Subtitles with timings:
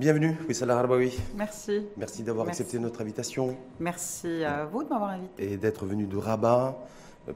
[0.00, 1.12] Bienvenue, Wissala Harbaoui.
[1.36, 1.82] Merci.
[1.98, 3.54] Merci d'avoir accepté notre invitation.
[3.80, 5.52] Merci à vous de m'avoir invité.
[5.52, 6.74] Et d'être venu de Rabat.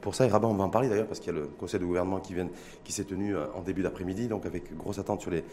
[0.00, 1.79] Pour ça, et Rabat, on va en parler d'ailleurs, parce qu'il y a le conseil
[1.79, 2.49] de gouvernement qui, vient,
[2.83, 5.45] qui s'est tenu euh, en début d'après-midi, donc avec grosse attente sur les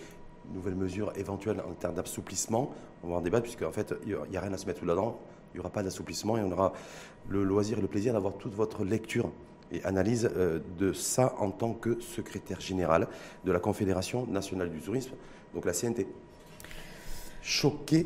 [0.54, 2.71] nouvelles mesures éventuelles en termes d'assouplissement.
[3.04, 5.20] On va en débattre, puisqu'en en fait, il n'y a rien à se mettre là-dedans.
[5.54, 6.71] Il n'y aura pas d'assouplissement et on aura
[7.28, 9.30] le loisir et le plaisir d'avoir toute votre lecture
[9.73, 13.09] et analyse euh, de ça en tant que secrétaire général
[13.43, 15.12] de la Confédération nationale du tourisme,
[15.54, 16.07] donc la CNT.
[17.42, 18.05] Choqué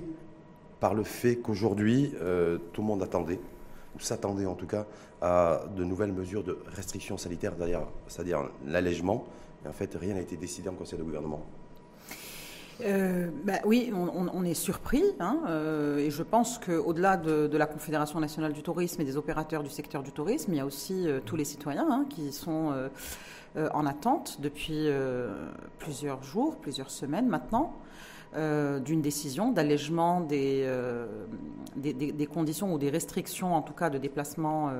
[0.79, 3.39] par le fait qu'aujourd'hui, euh, tout le monde attendait,
[3.95, 4.85] ou s'attendait en tout cas,
[5.21, 7.53] à de nouvelles mesures de restrictions sanitaires,
[8.07, 9.25] c'est-à-dire l'allègement.
[9.65, 11.41] Et en fait, rien n'a été décidé en Conseil de gouvernement.
[12.81, 18.19] Euh, bah oui, on, est surpris, hein, euh, et je pense qu'au-delà de, la Confédération
[18.19, 21.37] nationale du tourisme et des opérateurs du secteur du tourisme, il y a aussi tous
[21.37, 22.73] les citoyens hein, qui sont
[23.55, 24.89] en attente depuis
[25.79, 27.73] plusieurs jours, plusieurs semaines maintenant.
[28.35, 30.69] D'une décision d'allègement des,
[31.75, 34.71] des, conditions ou des restrictions, en tout cas de déplacement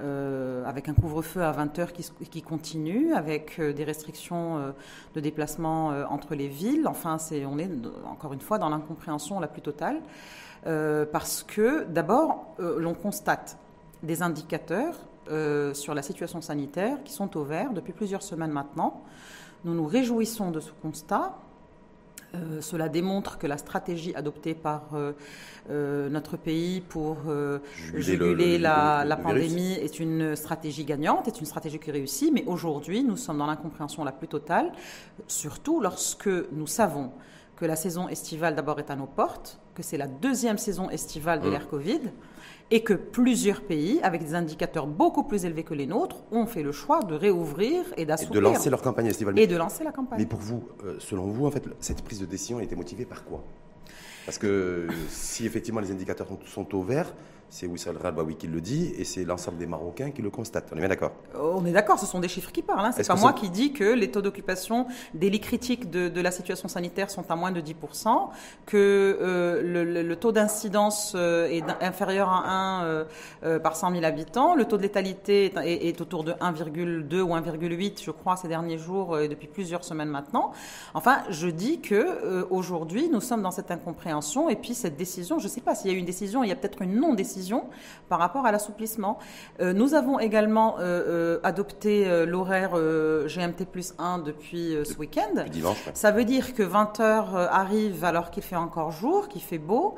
[0.00, 4.72] euh, avec un couvre-feu à 20 heures qui, continue, avec euh, des restrictions euh,
[5.14, 6.88] de déplacement entre les villes.
[6.88, 7.70] Enfin, c'est, on est
[8.10, 10.00] encore une fois dans l'incompréhension la plus totale,
[10.64, 13.58] parce que d'abord, l'on constate
[14.02, 14.94] des indicateurs
[15.74, 19.02] sur la situation sanitaire qui sont au vert depuis plusieurs semaines maintenant.
[19.64, 21.36] Nous nous réjouissons de ce constat.
[22.34, 25.12] Euh, cela démontre que la stratégie adoptée par euh,
[25.70, 27.16] euh, notre pays pour
[27.94, 33.16] juguler la, pandémie est une stratégie gagnante, est une stratégie qui réussit, mais aujourd'hui, nous
[33.16, 34.72] sommes dans l'incompréhension la plus totale,
[35.28, 37.12] surtout lorsque nous savons
[37.56, 41.40] que la saison estivale d'abord est à nos portes, que c'est la deuxième saison estivale
[41.40, 41.50] de mmh.
[41.50, 42.00] l'ère Covid,
[42.70, 46.62] et que plusieurs pays, avec des indicateurs beaucoup plus élevés que les nôtres, ont fait
[46.62, 48.40] le choix de réouvrir et d'assouplir.
[48.40, 49.38] Et de lancer leur campagne estivale.
[49.38, 50.18] Et de lancer la campagne.
[50.18, 53.04] Mais pour vous, euh, selon vous, en fait, cette prise de décision a été motivée
[53.04, 53.44] par quoi?
[54.24, 57.14] Parce que si effectivement les indicateurs sont au vert,
[57.54, 60.70] c'est Wissal Rabawi qui le dit et c'est l'ensemble des Marocains qui le constatent.
[60.72, 61.12] On est bien d'accord?
[61.40, 62.86] On est d'accord, ce sont des chiffres qui parlent.
[62.86, 62.90] Hein.
[62.92, 66.66] C'est pas moi qui dis que les taux d'occupation des lits critiques de, la situation
[66.66, 68.30] sanitaire sont à moins de 10%,
[68.66, 68.76] que
[69.20, 72.84] euh, le, taux d'incidence euh, est inférieur à 1
[73.44, 78.02] euh, par 100 000 habitants, le taux de létalité est, autour de 1,2 ou 1,8,
[78.02, 80.50] je crois, ces derniers jours et depuis plusieurs semaines maintenant.
[80.94, 85.44] Enfin, je dis que aujourd'hui, nous sommes dans cette incompréhension et puis cette décision, je
[85.44, 87.43] ne sais pas s'il y a eu une décision, il y a peut-être une non-décision
[88.08, 89.18] par rapport à l'assouplissement.
[89.60, 95.44] Euh, nous avons également euh, euh, adopté l'horaire GMT plus 1 depuis ce week-end.
[95.94, 99.94] Ça veut dire que 20 heures arrivent alors qu'il fait encore jour, qu'il fait beau,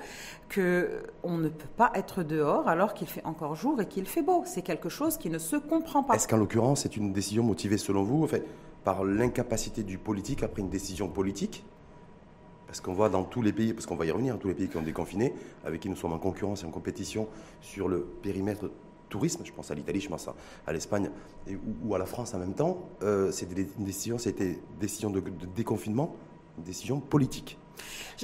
[0.54, 4.42] qu'on ne peut pas être dehors alors qu'il fait encore jour et qu'il fait beau.
[4.46, 6.14] C'est quelque chose qui ne se comprend pas.
[6.14, 8.22] Est-ce qu'en l'occurrence, c'est une décision motivée selon vous?
[8.22, 8.44] En fait,
[8.84, 11.64] par l'incapacité du politique après une décision politique?
[12.66, 14.69] Parce qu'on voit dans tous les pays, parce qu'on va y revenir, tous les pays
[14.69, 15.34] qui ont déconfiné,
[15.65, 17.28] avec qui nous sommes en concurrence et en compétition
[17.60, 18.71] sur le périmètre
[19.09, 20.28] tourisme, je pense à l'Italie, je pense
[20.66, 21.10] à, l'Espagne
[21.84, 23.47] ou, à la France en même temps, euh, c'est
[23.78, 25.22] une décision, c'était décision de
[25.54, 26.16] déconfinement,
[26.59, 27.56] une décision politique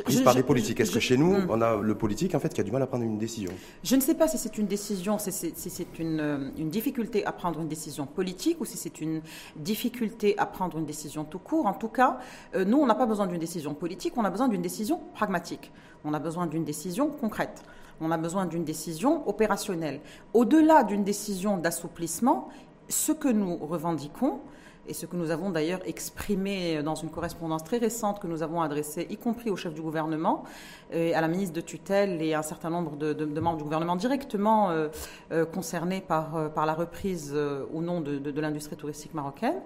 [0.05, 0.81] prise par les politiques.
[0.81, 2.87] Est-ce que chez nous, on a le politique en fait qui a du mal à
[2.87, 3.53] prendre une décision
[3.83, 7.33] Je ne sais pas si c'est une décision, si c'est une, euh, une, difficulté à
[7.33, 9.23] prendre une décision politique ou si c'est une
[9.57, 11.67] difficulté à prendre une décision tout court.
[11.67, 12.19] En tout cas,
[12.55, 15.71] euh, nous, on n'a pas besoin d'une décision politique, on a besoin d'une décision pragmatique.
[16.05, 17.62] On a besoin d'une décision concrète.
[18.01, 20.01] On a besoin d'une décision opérationnelle.
[20.35, 22.49] Au-delà d'une décision d'assouplissement,
[22.89, 24.41] ce que nous revendiquons,
[24.88, 28.62] et ce que nous avons d'ailleurs exprimé dans une correspondance très récente que nous avons
[28.62, 30.44] adressée, y compris au chef du gouvernement,
[30.93, 33.97] et à la ministre de tutelle et à un certain nombre de, membres du gouvernement
[33.97, 34.88] directement euh,
[35.32, 37.34] euh, concernés par, euh, par la reprise
[37.72, 39.60] ou non de, l'industrie touristique marocaine.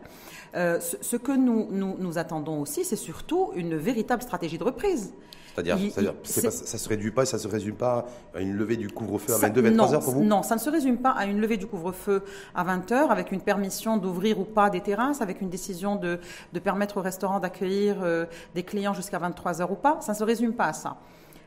[0.54, 5.14] Ce, que nous, nous attendons aussi, c'est surtout une véritable stratégie de reprise.
[5.56, 9.34] C'est-à-dire, ça ne se réduit pas, ça se résume pas à une levée du couvre-feu
[9.34, 10.24] à 22, 23 heures pour vous?
[10.24, 12.22] Non, ça ne se résume pas à une levée du couvre-feu
[12.54, 16.18] à 20 heures avec une permission d'ouvrir ou pas des terrasses, avec une décision de,
[16.52, 19.98] de permettre aux restaurants d'accueillir euh, des clients jusqu'à 23 heures ou pas.
[20.00, 20.96] Ça ne se résume pas à ça.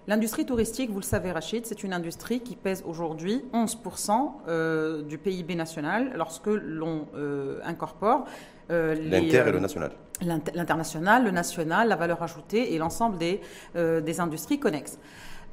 [0.08, 5.20] L'industrie touristique, vous le savez Rachid, c'est une industrie qui pèse aujourd'hui 11% euh, du
[5.20, 8.26] PIB national lorsque l'on euh, incorpore
[8.70, 9.92] L'inter et le national.
[10.22, 13.42] L'international, le national, la valeur ajoutée et l'ensemble des,
[13.76, 15.00] des industries connexes.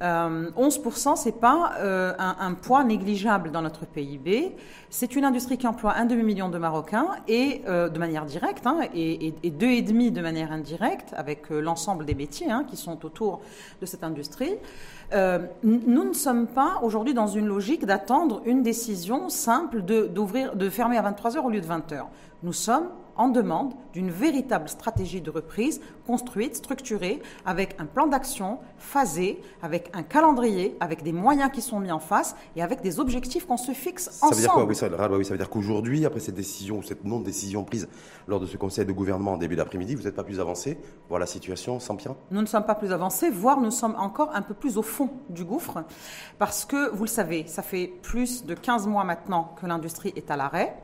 [0.01, 1.73] 11%, ce n'est pas
[2.19, 4.55] un, poids négligeable dans notre PIB.
[4.89, 9.33] C'est une industrie qui emploie un demi-million de Marocains et de manière directe hein, et,
[9.41, 13.41] et, deux et demi de manière indirecte avec l'ensemble des métiers hein, qui sont autour
[13.81, 14.55] de cette industrie.
[15.13, 20.69] nous ne sommes pas aujourd'hui dans une logique d'attendre une décision simple de, d'ouvrir, de
[20.69, 22.09] fermer à 23 heures au lieu de 20 heures.
[22.43, 28.59] Nous sommes en demande d'une véritable stratégie de reprise construite, structurée, avec un plan d'action
[28.77, 32.99] phasé, avec un calendrier, avec des moyens qui sont mis en face et avec des
[32.99, 34.35] objectifs qu'on se fixe ensemble.
[34.35, 37.03] Ça veut dire quoi oui, ça, oui, ça veut dire qu'aujourd'hui, après cette décision, cette
[37.03, 37.89] non-décision prise
[38.27, 40.77] lors de ce conseil de gouvernement en début d'après-midi, vous n'êtes pas plus avancé
[41.09, 44.29] Voir la situation sans pire Nous ne sommes pas plus avancés, voire nous sommes encore
[44.35, 45.83] un peu plus au fond du gouffre,
[46.37, 50.29] parce que, vous le savez, ça fait plus de 15 mois maintenant que l'industrie est
[50.29, 50.75] à l'arrêt.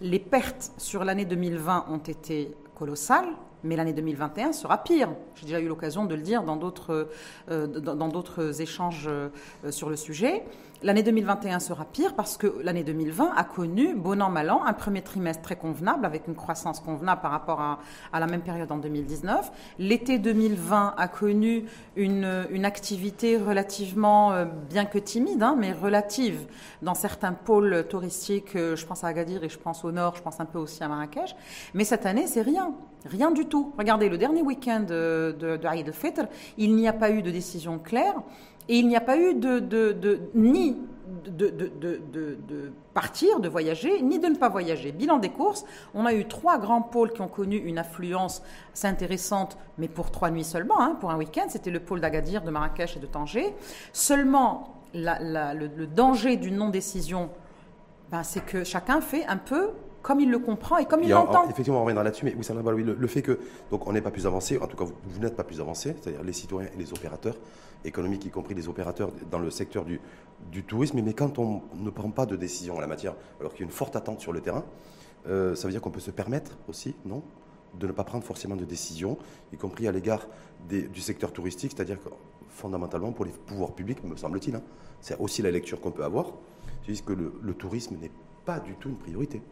[0.00, 3.28] Les pertes sur l'année 2020 ont été colossales,
[3.64, 5.08] mais l'année 2021 sera pire.
[5.34, 7.08] J'ai déjà eu l'occasion de le dire dans d'autres,
[7.50, 9.28] euh, échanges euh,
[9.70, 10.44] sur le sujet.
[10.82, 14.74] L'année 2021 sera pire parce que l'année 2020 a connu, bon an, mal an, un
[14.74, 17.78] premier trimestre très convenable, avec une croissance convenable par rapport à,
[18.20, 19.50] la même période en 2019.
[19.78, 21.64] L'été 2020 a connu
[21.96, 22.24] une,
[22.64, 26.46] activité relativement, euh, bien que timide, hein, mais relative
[26.82, 28.52] dans certains pôles touristiques.
[28.54, 30.88] Je pense à Agadir et je pense au nord, je pense un peu aussi à
[30.88, 31.34] Marrakech.
[31.72, 32.74] Mais cette année, c'est rien.
[33.06, 33.72] Rien du tout.
[33.78, 36.26] Regardez, le dernier week-end de, de, de al-Fitr,
[36.58, 38.14] il n'y a pas eu de décision claire
[38.68, 40.76] et il n'y a pas eu de, de ni
[41.30, 44.92] de, de, partir, de voyager, ni de ne pas voyager.
[44.92, 45.64] Bilan des courses,
[45.94, 48.42] on a eu trois grands pôles qui ont connu une affluence
[48.72, 51.46] assez intéressante, mais pour trois nuits seulement, hein, pour un week-end.
[51.48, 53.54] C'était le pôle d'Agadir, de Marrakech et de Tanger.
[53.92, 57.30] Seulement, le, danger d'une non-décision,
[58.10, 59.70] ben, c'est que chacun fait un peu
[60.02, 61.48] comme il le comprend et comme il l'entend.
[61.50, 63.40] Effectivement, on reviendra là-dessus, mais oui, le, le, fait que
[63.72, 65.96] donc on n'est pas plus avancé, en tout cas vous, vous n'êtes pas plus avancé,
[66.00, 67.34] c'est-à-dire les citoyens et les opérateurs
[67.86, 70.00] économiques, y compris les opérateurs dans le secteur du,
[70.64, 73.64] tourisme, mais quand on ne prend pas de décision en la matière, alors qu'il y
[73.64, 74.64] a une forte attente sur le terrain,
[75.28, 77.22] euh, ça veut dire qu'on peut se permettre aussi, non
[77.74, 79.18] de ne pas prendre forcément de décision,
[79.52, 80.26] y compris à l'égard
[80.66, 82.08] du secteur touristique, c'est-à-dire que
[82.48, 84.62] fondamentalement pour les pouvoirs publics, me semble-t-il, hein,
[85.02, 86.32] c'est aussi la lecture qu'on peut avoir,
[86.86, 88.12] c'est que le, le tourisme n'est
[88.46, 89.42] pas du tout une priorité.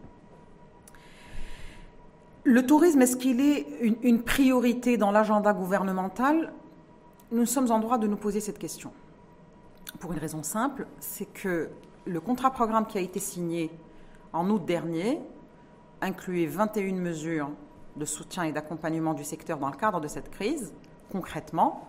[2.46, 3.66] Le tourisme, est-ce qu'il est
[4.02, 6.52] une, priorité dans l'agenda gouvernemental?
[7.32, 8.92] Nous sommes en droit de nous poser cette question.
[9.98, 11.70] Pour une raison simple, c'est que
[12.04, 13.70] le contrat programme qui a été signé
[14.32, 15.20] en août dernier
[16.00, 17.50] incluait 21 mesures
[17.96, 20.74] de soutien et d'accompagnement du secteur dans le cadre de cette crise.
[21.10, 21.88] Concrètement,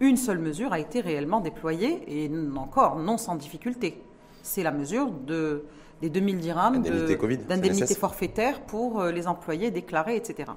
[0.00, 4.02] une seule mesure a été réellement déployée et encore non sans difficulté.
[4.42, 5.64] C'est la mesure de
[6.00, 10.52] des 2000 dirhams d'indemnité forfaitaire pour euh, les employés déclarés, etc.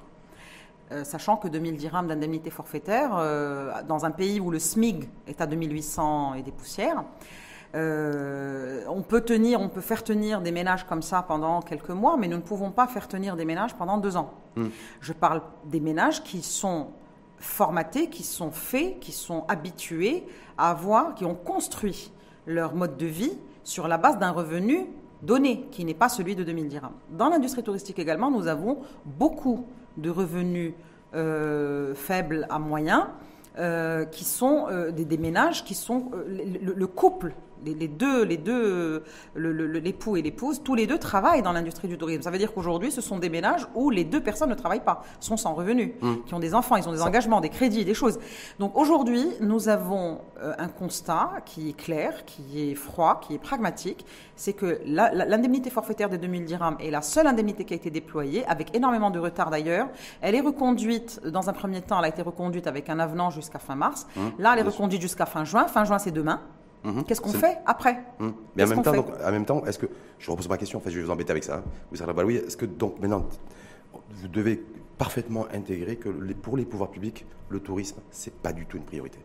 [0.92, 5.40] Euh, sachant que 2000 dirhams d'indemnité forfaitaire, euh, dans un pays où le SMIG est
[5.40, 7.04] à 2800 et des poussières,
[7.76, 12.28] on peut tenir, on peut faire tenir des ménages comme ça pendant quelques mois, mais
[12.28, 14.30] nous ne pouvons pas faire tenir des ménages pendant deux ans.
[14.54, 14.68] Hmm.
[15.00, 16.88] Je parle des ménages qui sont
[17.38, 20.24] formatés, qui sont faits, qui sont habitués
[20.56, 22.12] à avoir, qui ont construit
[22.46, 24.86] leur mode de vie sur la base d'un revenu
[25.22, 26.92] donné, qui n'est pas celui de 2000 dirhams.
[27.10, 30.72] Dans l'industrie touristique également, nous avons beaucoup de revenus
[31.14, 33.04] euh, faibles à moyens,
[33.58, 37.34] euh, qui sont euh, des, ménages qui sont le, couple
[37.64, 39.02] les, deux, les deux,
[39.34, 42.22] l'époux et l'épouse, tous les deux travaillent dans l'industrie du tourisme.
[42.22, 45.02] Ça veut dire qu'aujourd'hui, ce sont des ménages où les deux personnes ne travaillent pas,
[45.20, 46.14] sont sans revenus, mmh.
[46.26, 48.18] qui ont des enfants, ils ont des engagements, des crédits, des choses.
[48.58, 53.38] Donc aujourd'hui, nous avons euh, un constat qui est clair, qui est froid, qui est
[53.38, 54.04] pragmatique,
[54.36, 58.44] c'est que l'indemnité forfaitaire des 2000 dirhams est la seule indemnité qui a été déployée,
[58.46, 59.88] avec énormément de retard d'ailleurs.
[60.20, 63.58] Elle est reconduite, dans un premier temps, elle a été reconduite avec un avenant jusqu'à
[63.58, 64.06] fin mars.
[64.16, 64.20] Mmh.
[64.38, 65.66] Là, elle est reconduite jusqu'à fin juin.
[65.66, 66.40] Fin juin, c'est demain.
[66.84, 67.04] Mhm.
[67.04, 68.02] Qu'est-ce qu'on fait après?
[68.20, 68.34] Mhm.
[68.56, 69.86] Mais en même, temps, en même temps, est-ce que
[70.18, 71.56] je repose ma question, en fait, je vais vous embêter avec ça.
[71.56, 71.64] Hein.
[71.90, 73.26] Vous savez, oui, est-ce que donc maintenant
[74.10, 74.62] vous devez
[74.98, 79.18] parfaitement intégrer que pour les pouvoirs publics, le tourisme c'est pas du tout une priorité?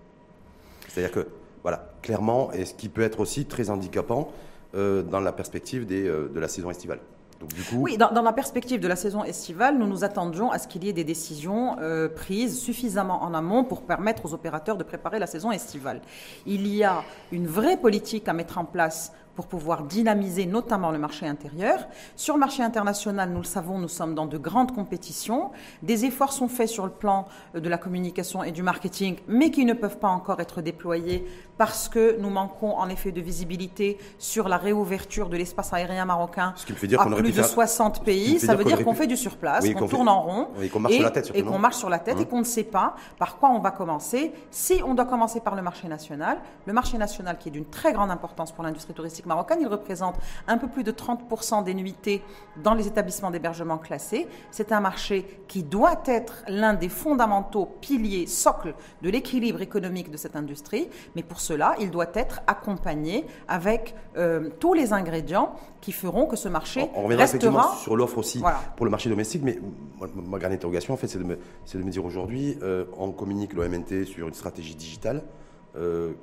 [0.87, 1.27] C'est-à-dire que
[1.61, 4.31] voilà, clairement, et ce qui peut être aussi très handicapant
[4.75, 6.99] euh, dans la perspective des, euh, de la saison estivale.
[7.73, 10.89] Oui, dans, la perspective de la saison estivale, nous nous attendions à ce qu'il y
[10.89, 15.27] ait des décisions euh, prises suffisamment en amont pour permettre aux opérateurs de préparer la
[15.27, 16.01] saison estivale.
[16.45, 20.99] Il y a une vraie politique à mettre en place pour pouvoir dynamiser notamment le
[20.99, 21.79] marché intérieur.
[22.17, 25.51] Sur le marché international, nous le savons, nous sommes dans de grandes compétitions.
[25.81, 29.49] Des efforts sont faits sur le plan euh, de la communication et du marketing, mais
[29.49, 31.25] qui ne peuvent pas encore être déployés
[31.57, 36.53] parce que nous manquons en effet de visibilité sur la réouverture de l'espace aérien marocain
[36.55, 38.39] Ce qui fait dire à plus de 60 pays.
[38.39, 41.03] Ça veut dire qu'on fait du surplace, qu'on tourne en rond et qu'on marche sur
[41.03, 43.37] la tête, et qu'on marche sur la tête et hein qu'on ne sait pas par
[43.37, 44.33] quoi on va commencer.
[44.51, 47.93] Si on doit commencer par le marché national, le marché national qui est d'une très
[47.93, 49.59] grande importance pour l'industrie touristique marocaine.
[49.61, 50.15] Il représente
[50.47, 52.21] un peu plus de 30% des nuitées
[52.61, 54.27] dans les établissements d'hébergement classés.
[54.51, 60.17] C'est un marché qui doit être l'un des fondamentaux piliers, socles de l'équilibre économique de
[60.17, 60.89] cette industrie.
[61.15, 66.35] Mais pour cela, il doit être accompagné avec euh, tous les ingrédients qui feront que
[66.35, 67.49] ce marché on, on reviendra restera...
[67.49, 68.41] effectivement sur l'offre aussi
[68.75, 69.59] pour le marché domestique, mais
[70.15, 74.05] ma, grande interrogation, en fait, c'est de, de, me dire aujourd'hui, euh, on communique l'OMNT
[74.05, 75.23] sur une stratégie digitale
[75.75, 76.13] euh,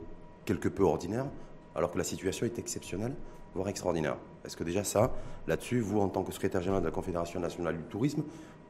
[0.44, 1.26] quelque peu ordinaire,
[1.76, 3.14] alors que la situation est exceptionnelle,
[3.54, 4.16] voire extraordinaire.
[4.44, 5.12] Est-ce que déjà ça,
[5.46, 8.22] là-dessus, vous, en tant que secrétaire général de la Confédération nationale du tourisme,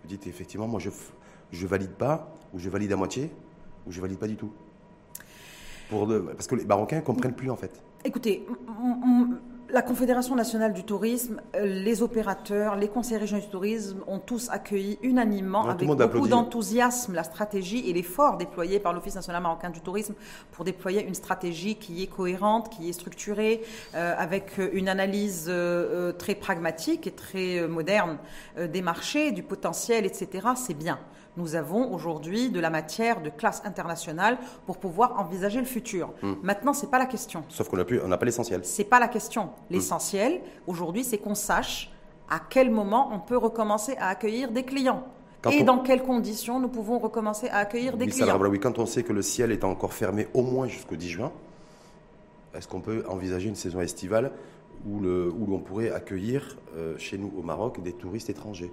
[0.03, 0.91] vous dites effectivement, moi, je
[1.63, 3.31] ne valide pas, ou je valide à moitié,
[3.87, 4.51] ou je valide pas du tout?
[5.89, 7.81] Parce que les Marocains ne comprennent plus, en fait.
[8.05, 8.45] Écoutez,
[9.71, 14.49] la Confédération nationale du tourisme, euh, les opérateurs, les conseils régionaux du tourisme ont tous
[14.51, 19.81] accueilli unanimement avec beaucoup d'enthousiasme la stratégie et l'effort déployé par l'Office national marocain du
[19.81, 20.15] tourisme
[20.53, 23.63] pour déployer une stratégie qui est cohérente, qui est structurée,
[23.95, 28.19] euh, avec une analyse euh, très pragmatique et très moderne
[28.57, 30.49] des marchés, du potentiel, etc.
[30.57, 30.99] C'est bien
[31.37, 36.11] nous avons aujourd'hui de la matière de classe internationale pour pouvoir envisager le futur.
[36.23, 36.35] Hmm.
[36.43, 37.45] Maintenant, ce n'est pas la question.
[37.49, 38.65] Sauf qu'on n'a pas l'essentiel.
[38.65, 39.45] Ce n'est pas la question.
[39.45, 39.51] Hmm.
[39.71, 41.91] L'essentiel, aujourd'hui, c'est qu'on sache
[42.31, 45.05] à quel moment on peut recommencer à accueillir des clients.
[45.53, 48.41] et dans quelles conditions nous pouvons recommencer à accueillir des clients.
[48.41, 51.33] oui, quand on sait que le ciel est encore fermé au moins jusqu'au 10 juin,
[52.55, 54.33] est-ce qu'on peut envisager une saison estivale
[54.87, 58.73] où, où l'on pourrait accueillir euh, chez nous au Maroc des touristes étrangers?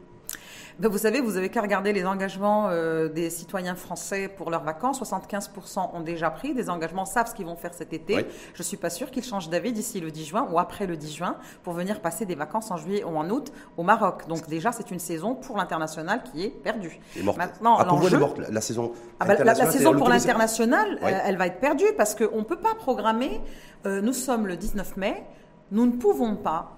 [0.80, 4.64] Ben, vous savez, vous avez qu'à regarder les engagements euh, des citoyens français pour leurs
[4.64, 5.02] vacances.
[5.02, 8.26] 75% ont déjà pris des engagements, savent ce qu'ils vont faire cet été.
[8.54, 10.98] Je ne suis pas sûre qu'ils changent d'avis d'ici le 10 juin ou après le
[10.98, 14.28] 10 juin pour venir passer des vacances en juillet ou en août au Maroc.
[14.28, 17.00] Donc déjà, c'est une saison pour l'international qui est perdue.
[17.24, 21.60] Maintenant, ah, l'enjeu, la saison, ah, bah, la, saison pour l'international, euh, elle va être
[21.60, 23.42] perdue parce qu'on ne peut pas programmer.
[23.86, 25.24] Euh, nous sommes le 19 mai.
[25.72, 26.78] Nous ne pouvons pas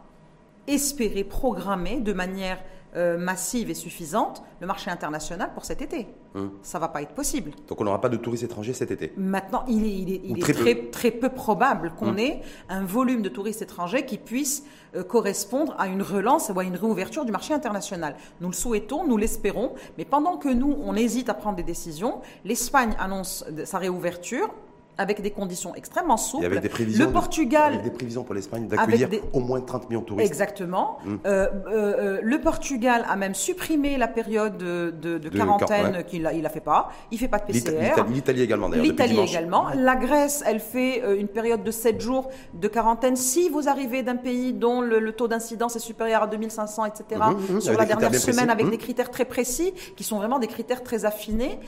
[0.68, 2.58] espérer programmer de manière
[2.96, 6.08] euh, massive et suffisante le marché international pour cet été.
[6.34, 6.52] Hum.
[6.62, 7.52] Ça ne va pas être possible.
[7.68, 10.54] Donc on n'aura pas de touristes étrangers cet été Maintenant, il est, très,
[10.92, 11.30] très, peu.
[11.30, 12.20] probable qu'on hum.
[12.20, 14.64] ait un volume de touristes étrangers qui puisse
[14.96, 18.16] euh, correspondre à une relance ou à une réouverture du marché international.
[18.40, 22.22] Nous le souhaitons, nous l'espérons, mais pendant que nous, on hésite à prendre des décisions,
[22.46, 24.54] l'Espagne annonce sa réouverture,
[24.98, 26.46] avec des conditions extrêmement souples.
[26.46, 30.02] avec des prévisions le Portugal, avec des prévisions pour l'Espagne d'accueillir au moins 30 millions
[30.02, 30.28] de touristes.
[30.32, 31.00] Exactement.
[31.06, 31.20] Hum.
[31.26, 36.46] Euh, euh, euh, le Portugal a même supprimé la période de, de, quarantaine qu'il il
[36.46, 36.92] a fait pas.
[37.12, 37.94] Il fait pas de PCR.
[38.10, 38.86] L'Italie également d'ailleurs.
[38.86, 39.68] L'Italie également.
[39.76, 44.16] La Grèce, elle fait une période de 7 jours de quarantaine si vous arrivez d'un
[44.16, 47.22] pays dont le, taux d'incidence est supérieur à 2500, etc.
[47.22, 50.48] Hum, hum, sur la dernière semaine avec des critères très précis qui sont vraiment des
[50.48, 51.60] critères très affinés.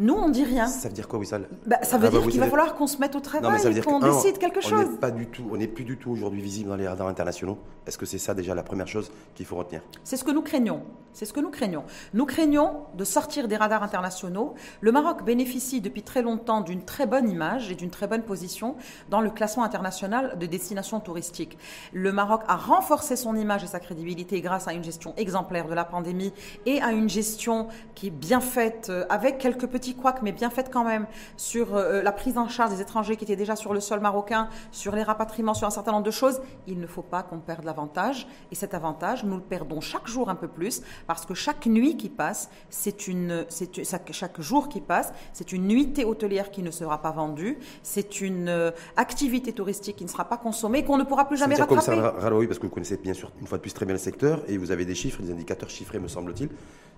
[0.00, 0.66] Nous, on dit rien.
[0.66, 2.86] Ça veut dire quoi, Wissal bah, Ça veut ah, dire bah, qu'il va falloir qu'on
[2.86, 4.72] se mette au travail, qu'on décide quelque chose.
[4.72, 7.08] On n'est pas du tout, on n'est plus du tout aujourd'hui visible dans les radars
[7.08, 7.58] internationaux.
[7.86, 9.82] Est-ce que c'est ça déjà la première chose qu'il faut retenir?
[10.02, 10.82] C'est ce que nous craignons.
[11.12, 11.82] C'est ce que nous craignons.
[12.14, 14.54] Nous craignons de sortir des radars internationaux.
[14.80, 18.76] Le Maroc bénéficie depuis très longtemps d'une très bonne image et d'une très bonne position
[19.10, 21.58] dans le classement international de destinations touristiques.
[21.92, 25.74] Le Maroc a renforcé son image et sa crédibilité grâce à une gestion exemplaire de
[25.74, 26.32] la pandémie
[26.64, 30.50] et à une gestion qui est bien faite euh, avec quelques petits quoique, mais bien
[30.50, 31.06] faite quand même,
[31.36, 34.48] sur euh, la prise en charge des étrangers qui étaient déjà sur le sol marocain,
[34.72, 37.64] sur les rapatriements, sur un certain nombre de choses, il ne faut pas qu'on perde
[37.64, 38.26] l'avantage.
[38.50, 41.96] Et cet avantage, nous le perdons chaque jour un peu plus, parce que chaque nuit
[41.96, 46.70] qui passe, c'est une, c'est chaque jour qui passe, c'est une nuitée hôtelière qui ne
[46.70, 51.04] sera pas vendue, c'est une euh, activité touristique qui ne sera pas consommée, qu'on ne
[51.04, 51.74] pourra plus jamais rattraper.
[51.74, 52.12] Comme ça,
[52.46, 54.56] parce que vous connaissez bien sûr une fois de plus très bien le secteur, et
[54.56, 56.48] vous avez des chiffres, des indicateurs chiffrés, me semble-t-il.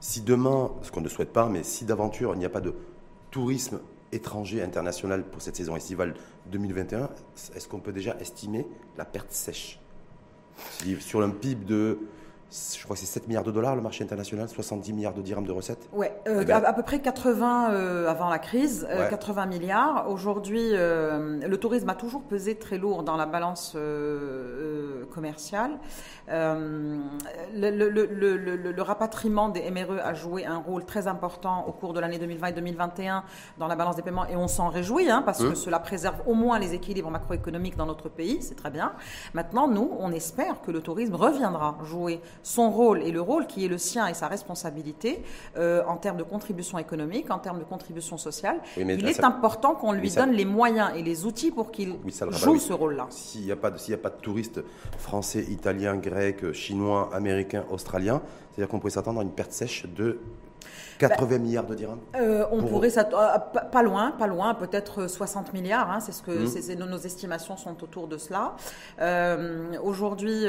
[0.00, 2.74] Si demain, ce qu'on ne souhaite pas, mais si d'aventure il n'y a pas de
[3.32, 3.80] tourisme
[4.12, 6.14] étranger international pour cette saison estivale
[6.52, 7.08] 2021,
[7.56, 9.80] est-ce qu'on peut déjà estimer la perte sèche?
[11.00, 11.98] Sur un PIB de
[12.52, 15.46] je crois que c'est 7 milliards de dollars le marché international, 70 milliards de dirhams
[15.46, 15.88] de recettes.
[15.92, 20.10] Oui, euh, eh ben, à, peu près 80 euh, avant la crise, 80 euh, milliards.
[20.10, 23.76] Aujourd'hui, le tourisme a toujours pesé très lourd dans la balance
[25.12, 25.72] commerciale.
[26.28, 32.18] Le, le, rapatriement des MRE a joué un rôle très important au cours de l'année
[32.18, 33.24] 2020 et 2021
[33.58, 36.34] dans la balance des paiements et on s'en réjouit hein, parce que cela préserve au
[36.34, 38.92] moins les équilibres macroéconomiques dans notre pays, c'est très bien.
[39.34, 43.64] Maintenant, nous, on espère que le tourisme reviendra jouer son rôle et le rôle qui
[43.64, 45.22] est le sien et sa responsabilité
[45.56, 48.60] euh, en termes de contribution économique, en termes de contribution sociale.
[48.76, 51.96] il est important qu'on lui donne les moyens et les outils pour qu'il
[52.30, 53.06] joue ce rôle-là.
[53.10, 54.60] S'il n'y a, pas de, a pas de touristes
[54.98, 60.20] français, italiens, grecs, chinois, américains, australiens, c'est-à-dire qu'on pourrait s'attendre à une perte sèche de
[61.08, 63.02] 80 milliards de dirhams euh, On pourrait, euh,
[63.72, 65.90] pas loin, pas loin, peut-être 60 milliards.
[65.90, 66.84] Hein, c'est ce que mmh.
[66.84, 68.54] nos, estimations sont autour de cela.
[69.00, 70.44] Euh, aujourd'hui,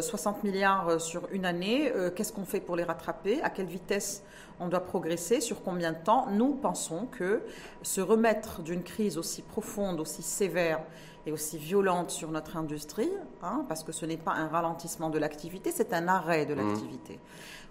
[0.00, 1.92] 60 milliards sur une année.
[2.16, 3.40] Qu'est-ce qu'on fait pour les rattraper?
[3.42, 4.22] À quelle vitesse
[4.60, 5.40] on doit progresser?
[5.40, 6.26] Sur combien de temps?
[6.30, 7.42] Nous pensons que
[7.82, 10.80] se remettre d'une crise aussi profonde, aussi sévère
[11.26, 13.10] et aussi violente sur notre industrie,
[13.42, 16.58] hein, parce que ce n'est pas un ralentissement de l'activité, c'est un arrêt de mmh.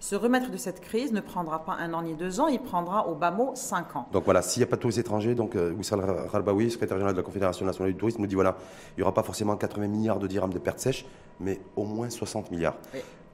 [0.00, 3.08] Se remettre de cette crise ne prendra pas un an ni deux ans, il prendra
[3.08, 4.08] au bas mot cinq ans.
[4.12, 7.14] Donc voilà, s'il n'y a pas de touristes étrangers, donc euh, Wissal Ralbaoui, secrétaire général
[7.14, 8.56] de la Confédération nationale du tourisme, nous dit voilà,
[8.96, 11.04] il n'y aura pas forcément 80 milliards de dirhams de pertes sèches,
[11.40, 12.76] mais au moins 60 milliards.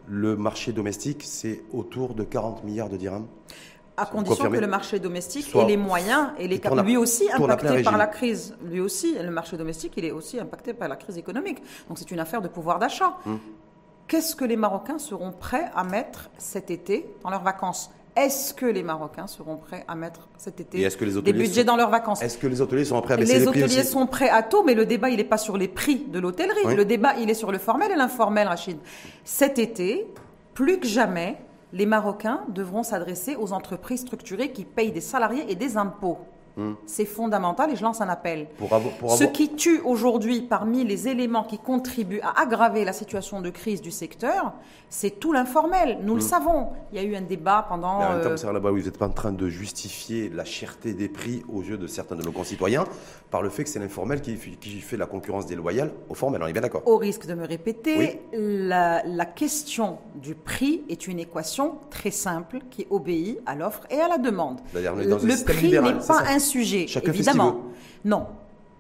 [0.07, 3.27] Le marché domestique, c'est autour de 40 milliards de dirhams
[3.97, 7.97] à condition que le marché domestique ait les moyens et les lui aussi impacté par
[7.97, 8.57] la crise.
[8.65, 11.63] Lui aussi, le marché domestique, il est aussi impacté par la crise économique.
[11.89, 13.17] Donc c'est une affaire de pouvoir d'achat.
[13.27, 13.39] Hum.
[14.09, 18.67] Qu'est-ce que les Marocains seront prêts à mettre cet été dans leurs vacances est-ce que
[18.67, 20.89] les Marocains seront prêts à mettre cet été
[21.23, 23.47] des budgets dans leurs vacances Est-ce que les hôteliers sont prêts à baisser les, les
[23.47, 25.67] prix Les hôteliers sont prêts à tout, mais le débat, il n'est pas sur les
[25.67, 26.77] prix de l'hôtellerie.
[26.77, 28.79] Le débat, il est sur le formel et l'informel, Rachid.
[29.25, 30.07] Cet été,
[30.55, 31.39] plus que jamais,
[31.73, 36.19] les Marocains devront s'adresser aux entreprises structurées qui payent des salariés et des impôts.
[36.87, 38.47] C'est fondamental et je lance un appel.
[39.09, 43.81] Ce qui tue aujourd'hui parmi les éléments qui contribuent à aggraver la situation de crise
[43.81, 44.53] du secteur,
[44.89, 45.99] c'est tout l'informel.
[46.03, 46.23] Nous le hmm.
[46.23, 46.69] savons.
[46.93, 47.99] Il y a eu un débat pendant.
[47.99, 51.09] Mais en même temps, euh, vous n'êtes pas en train de justifier la cherté des
[51.09, 52.85] prix aux yeux de certains de nos concitoyens
[53.31, 56.41] par le fait que c'est l'informel qui, fait la concurrence déloyale au formel.
[56.43, 56.83] On est bien d'accord.
[56.87, 59.27] Au risque de me répéter, la, la
[60.15, 64.61] du prix est une équation très simple qui obéit à l'offre et à la demande.
[64.73, 67.63] Le prix n'est pas sujet, évidemment.
[68.05, 68.27] Non,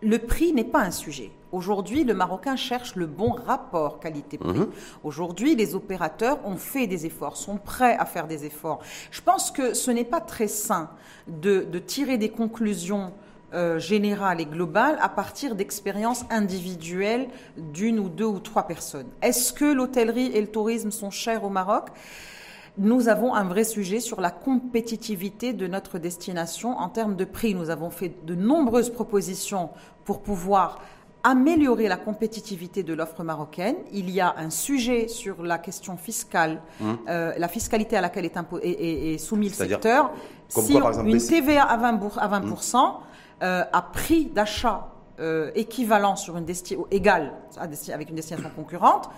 [0.04, 1.30] le prix n'est pas un sujet.
[1.50, 4.58] Aujourd'hui, le Marocain cherche le bon rapport qualité-prix.
[4.58, 4.66] Mhm.
[5.04, 8.80] Aujourd'hui, les opérateurs ont fait des efforts, sont prêts à faire des efforts.
[9.10, 10.90] Je pense que ce n'est pas très sain
[11.28, 13.12] de, tirer des conclusions
[13.54, 19.06] euh, générales et globales à partir d'expériences individuelles d'une ou deux ou trois personnes.
[19.22, 21.90] Est-ce que l'hôtellerie et le tourisme sont chers au Maroc?
[22.76, 27.54] Nous avons un vrai sujet sur la compétitivité de notre destination en termes de prix.
[27.54, 29.70] Nous avons fait de nombreuses propositions
[30.04, 30.80] pour pouvoir
[31.22, 33.76] améliorer la compétitivité de l'offre marocaine.
[33.92, 36.92] Il y a un sujet sur la question fiscale, mmh.
[37.08, 40.10] euh, la fiscalité à laquelle est, soumis le secteur.
[40.48, 42.54] si une TVA à 20%, à, 20 mmh.
[43.42, 44.88] euh, à prix d'achat
[45.18, 49.08] euh, équivalent sur une destination égale avec une destination concurrente,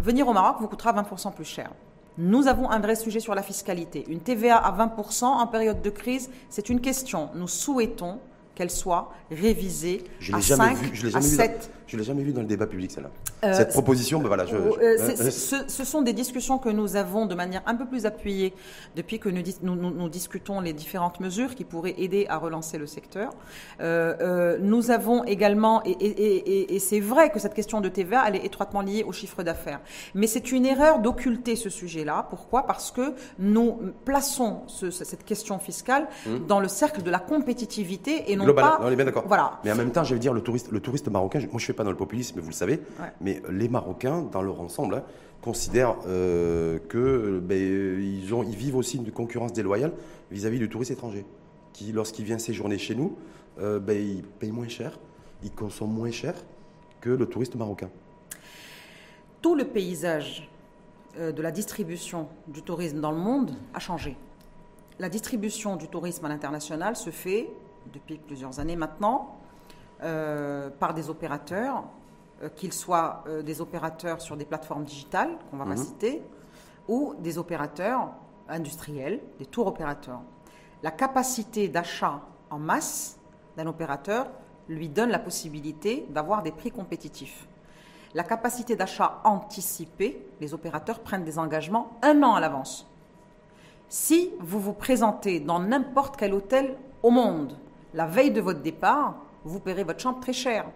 [0.00, 1.70] venir au Maroc vous coûtera 20% plus cher.
[2.18, 4.04] Nous avons un vrai sujet sur la fiscalité.
[4.08, 7.28] Une TVA à 20% en période de crise, c'est une question.
[7.34, 8.18] Nous souhaitons
[8.54, 11.70] qu'elle soit révisée je à 5, vu, je à 7.
[11.86, 13.10] Je ne l'ai jamais vu dans le débat public, celle-là.
[13.44, 14.44] Euh, Cette proposition, ben voilà.
[14.44, 15.30] Je, euh,
[15.68, 18.54] ce, sont des discussions que nous avons de manière un peu plus appuyée
[18.96, 19.42] depuis que nous,
[19.76, 23.30] nous, discutons les différentes mesures qui pourraient aider à relancer le secteur.
[23.80, 28.44] Euh, nous avons également, et, et c'est vrai que cette question de TVA, elle est
[28.44, 29.80] étroitement liée au chiffre d'affaires.
[30.14, 32.26] Mais c'est une erreur d'occulter ce sujet-là.
[32.30, 32.66] Pourquoi?
[32.66, 36.46] Parce que nous plaçons cette question fiscale mmh.
[36.48, 38.80] dans le cercle de la compétitivité et non pas.
[38.82, 39.24] on est bien d'accord.
[39.28, 39.60] Voilà.
[39.64, 41.75] Mais en même temps, je veux dire, le touriste, le touriste marocain, moi je suis
[41.76, 42.80] pas dans le populisme, vous le savez,
[43.20, 45.04] mais les Marocains, dans leur ensemble, hein,
[45.42, 49.92] considèrent euh, que ben, ils, vivent aussi une concurrence déloyale
[50.30, 51.24] vis-à-vis du touriste étranger,
[51.72, 53.16] qui, lorsqu'il vient séjourner chez nous,
[53.60, 54.98] euh, ben, il paye moins cher,
[55.44, 56.34] il consomme moins cher
[57.00, 57.90] que le touriste marocain.
[59.40, 60.48] Tout le paysage
[61.18, 64.16] euh, de la distribution du tourisme dans le monde a changé.
[64.98, 67.48] La distribution du tourisme à l'international se fait
[67.92, 69.38] depuis plusieurs années maintenant
[70.00, 71.84] par des opérateurs,
[72.42, 75.76] euh, qu'ils soient euh, des opérateurs sur des plateformes digitales, qu'on va pas mhm.
[75.78, 76.22] citer,
[76.86, 78.10] ou des opérateurs
[78.46, 80.20] industriels, des tours opérateurs.
[80.82, 83.18] La capacité d'achat en masse
[83.56, 84.26] d'un opérateur
[84.68, 87.48] lui donne la possibilité d'avoir des prix compétitifs.
[88.12, 92.86] La capacité d'achat anticipée, les opérateurs prennent des engagements un an à l'avance.
[93.88, 97.56] Si vous vous présentez dans n'importe quel hôtel au monde
[97.94, 99.14] la veille de votre départ,
[99.46, 100.66] vous paierez votre chambre très cher.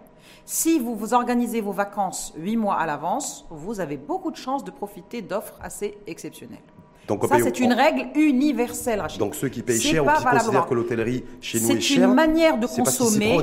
[0.44, 4.64] Si vous vous organisez vos vacances huit mois à l'avance, vous avez beaucoup de chances
[4.64, 6.58] de profiter d'offres assez exceptionnelles.
[7.08, 10.74] Donc, ça, c'est une règle universelle, Donc ceux qui payent cher ou qui considèrent que
[10.74, 13.36] l'hôtellerie chez nous est chère, c'est une manière de consommer.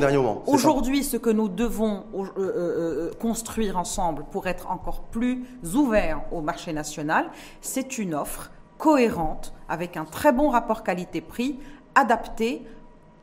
[0.45, 5.43] Aujourd'hui, ce que nous devons euh, euh, euh, construire ensemble pour être encore plus
[5.75, 11.59] ouverts au marché national, c'est une offre cohérente avec un très bon rapport qualité-prix
[11.93, 12.63] adapté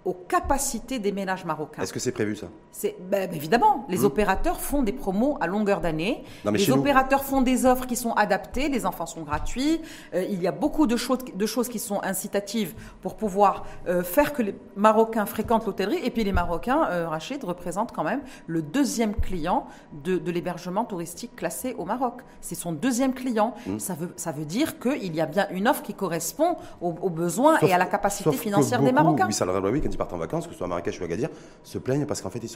[0.04, 1.82] aux capacités des ménages marocains.
[1.82, 2.48] Est-ce que c'est prévu ça?
[2.76, 3.86] C'est ben, évidemment.
[3.88, 4.04] Les Mmh.
[4.06, 6.24] opérateurs font des promos à longueur d'année.
[6.44, 8.68] Les nous- opérateurs font des offres qui sont adaptées.
[8.68, 9.80] Les enfants sont gratuits.
[10.12, 14.02] Euh, il y a beaucoup de choses, de choses qui sont incitatives pour pouvoir euh,
[14.02, 16.00] faire que les Marocains fréquentent l'hôtellerie.
[16.04, 19.66] Et puis les Marocains, euh, Rachid, représentent quand même le deuxième client
[20.02, 22.22] de, de l'hébergement touristique classé au Maroc.
[22.40, 23.54] C'est son deuxième client.
[23.68, 23.78] Mmh.
[23.78, 27.10] Ça, veut, ça veut dire qu'il y a bien une offre qui correspond aux, aux
[27.10, 29.26] besoins Sauf- et à la capacité financière des Marocains.
[29.28, 31.04] Oui, ça le oui, quand ils partent en vacances, que ce soit à Marrakech ou
[31.04, 31.28] à Agadir,
[31.62, 32.48] se plaignent parce qu'en fait ils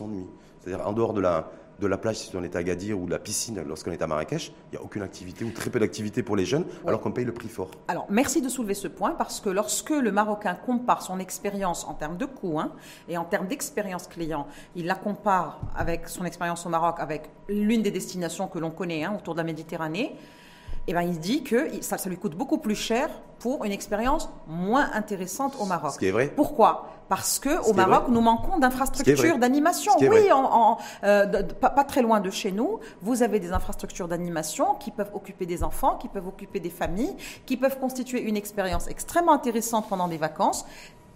[0.61, 3.11] C'est-à-dire en dehors de la, de la plage, si on est à Agadir, ou de
[3.11, 6.23] la piscine lorsqu'on est à Marrakech, il n'y a aucune activité ou très peu d'activité
[6.23, 7.71] pour les jeunes, alors qu'on paye le prix fort.
[7.87, 11.95] Alors, merci de soulever ce point parce que lorsque le Marocain compare son expérience en
[11.95, 12.73] termes de coûts hein,
[13.09, 17.83] et en termes d'expérience client, il la compare avec son expérience au Maroc, avec l'une
[17.83, 20.17] des destinations que l'on connaît hein, autour de la Méditerranée,
[20.91, 24.91] eh ben, il dit que ça lui coûte beaucoup plus cher pour une expérience moins
[24.95, 25.93] intéressante au Maroc.
[25.93, 26.33] Ce qui est vrai.
[26.35, 26.89] Pourquoi?
[27.09, 28.13] Parce que au Maroc, vrai.
[28.13, 29.93] nous manquons d'infrastructures d'animation.
[30.01, 30.33] Oui, vrai.
[30.33, 33.53] en- en- euh, de- de- pas, pas très loin de chez nous, vous avez des
[33.53, 37.17] infrastructures d'animation qui peuvent occuper des enfants, qui peuvent occuper des familles,
[37.47, 40.67] qui peuvent constituer une expérience extrêmement intéressante pendant des vacances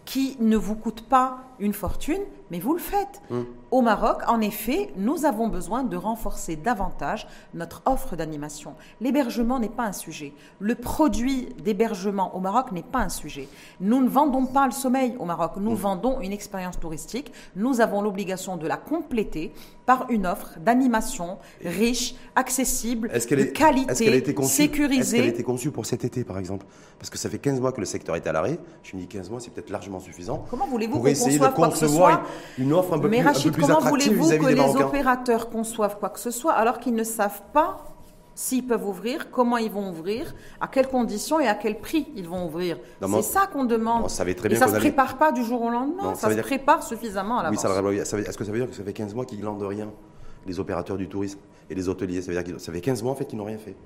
[0.05, 3.21] qui ne vous coûte pas une fortune, mais vous le faites.
[3.31, 3.47] Hum.
[3.71, 8.75] Au Maroc, en effet, nous avons besoin de renforcer davantage notre offre d'animation.
[9.01, 10.35] L'hébergement n'est pas un sujet.
[10.61, 13.49] Le produit d'hébergement au Maroc n'est pas un sujet.
[13.81, 15.53] Nous ne vendons pas le sommeil au Maroc.
[15.57, 15.65] Hum.
[15.65, 17.33] Nous vendons une expérience touristique.
[17.57, 19.53] Nous avons l'obligation de la compléter
[19.87, 24.57] par une offre d'animation riche, accessible, de est- qualité, est-ce qu'elle a été conçue Est-ce
[24.57, 25.17] sécurisée.
[25.17, 26.67] qu'elle a été conçue pour cet été, par exemple?
[26.99, 28.59] Parce que ça fait 15 mois que le secteur est à l'arrêt.
[28.85, 30.45] Je me dis 15 mois, c'est peut-être largement suffisant.
[30.51, 32.23] Comment voulez-vous qu'on essayer de conçoive quoi que ce concevoir soit
[32.59, 35.99] une, offre un peu Mais plus, un peu Rachid, comment voulez-vous que les opérateurs conçoivent
[35.99, 37.85] quoi que ce soit alors qu'ils ne savent pas
[38.35, 42.27] s'ils peuvent ouvrir, comment ils vont ouvrir, à quelles conditions et à quel prix ils
[42.27, 44.05] vont ouvrir mais C'est ça qu'on demande.
[44.05, 46.03] on savait très et bien ça qu'on se allait- prépare pas du jour au lendemain,
[46.05, 47.61] Non, ça, se dire- prépare suffisamment à Oui, l'avance.
[47.61, 49.41] ça, le- ça veut- est-ce que ça veut dire que ça fait 15 mois qu'ils
[49.41, 49.91] glandent rien
[50.47, 53.13] Les opérateurs du tourisme et les hôteliers, ça veut dire que ça fait 15 mois
[53.13, 53.77] en fait qu'ils n'ont rien fait.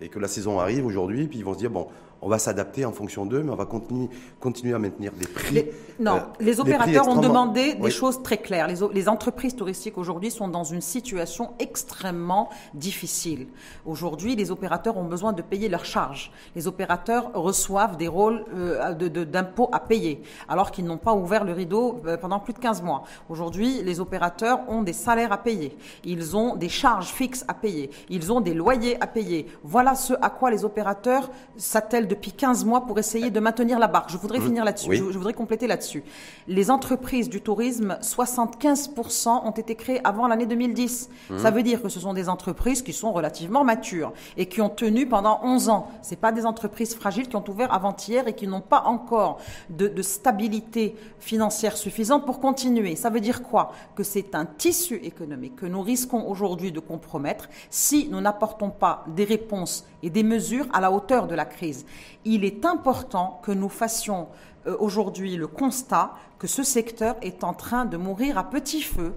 [0.00, 1.88] Et que la saison arrive aujourd'hui, puis ils vont se dire, bon,
[2.22, 4.08] on va s'adapter en fonction d'eux, mais on va continuer,
[4.40, 5.54] continuer à maintenir des prix.
[5.54, 7.90] Les- non, euh, les opérateurs ont demandé des Oui.
[7.90, 8.66] choses très claires.
[8.68, 13.46] Les, entreprises touristiques aujourd'hui sont dans une situation extrêmement difficile.
[13.86, 16.30] Aujourd'hui, les opérateurs ont besoin de payer leurs charges.
[16.54, 21.14] Les opérateurs reçoivent des rôles euh, de- de- d'impôts à payer, alors qu'ils n'ont pas
[21.14, 23.04] ouvert le rideau euh, pendant plus de 15 mois.
[23.30, 25.74] Aujourd'hui, les opérateurs ont des salaires à payer.
[26.04, 27.90] Ils ont des charges fixes à payer.
[28.10, 29.46] Ils ont des loyers à payer.
[29.64, 33.86] Voilà ce à quoi les opérateurs s'attellent depuis 15 mois pour essayer de maintenir la
[33.88, 34.10] barque.
[34.10, 34.88] Je voudrais finir là-dessus.
[34.90, 34.96] Oui.
[34.96, 36.02] Je- je voudrais compléter là-dessus.
[36.48, 41.08] Les entreprises du tourisme, 75% ont été créées avant l'année 2010.
[41.38, 44.68] Ça veut dire que ce sont des entreprises qui sont relativement matures et qui ont
[44.68, 45.88] tenu pendant 11 ans.
[46.02, 49.38] C'est pas des entreprises fragiles qui ont ouvert avant-hier et qui n'ont pas encore
[49.70, 52.96] de, de stabilité financière suffisante pour continuer.
[52.96, 53.72] Ça veut dire quoi?
[53.94, 59.04] Que c'est un tissu économique que nous risquons aujourd'hui de compromettre si nous n'apportons pas
[59.08, 61.86] des réponses et des mesures à la hauteur de la crise.
[62.24, 64.28] Il est important que nous fassions
[64.66, 69.14] euh, aujourd'hui le constat que ce secteur est en train de mourir à petit feu.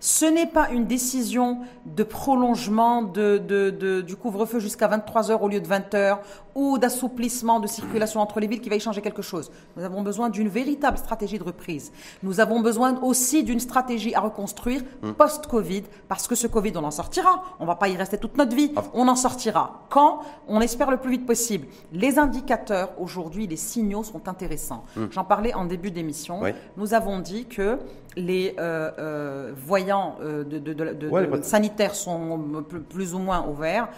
[0.00, 5.66] Ce n'est pas une décision de prolongement du couvre-feu jusqu'à 23 heures au lieu de
[5.66, 6.20] 20 heures
[6.58, 9.52] ou d'assouplissement de circulation entre les villes qui va y changer quelque chose.
[9.76, 11.92] Nous avons besoin d'une véritable stratégie de reprise.
[12.24, 14.82] Nous avons besoin aussi d'une stratégie à reconstruire
[15.16, 17.44] post-Covid parce que ce Covid, on en sortira.
[17.60, 18.72] On ne va pas y rester toute notre vie.
[18.92, 19.84] On en sortira.
[19.88, 20.20] Quand?
[20.48, 21.68] On espère le plus vite possible.
[21.92, 24.82] Les indicateurs, aujourd'hui, les signaux sont intéressants.
[25.12, 26.40] J'en parlais en début d'émission.
[26.42, 26.50] Oui.
[26.76, 27.78] Nous avons dit que
[28.16, 33.46] les euh, euh, voyants euh, de, de- de- Ouais, sanitaires sont plus, plus ou moins
[33.46, 33.88] ouverts.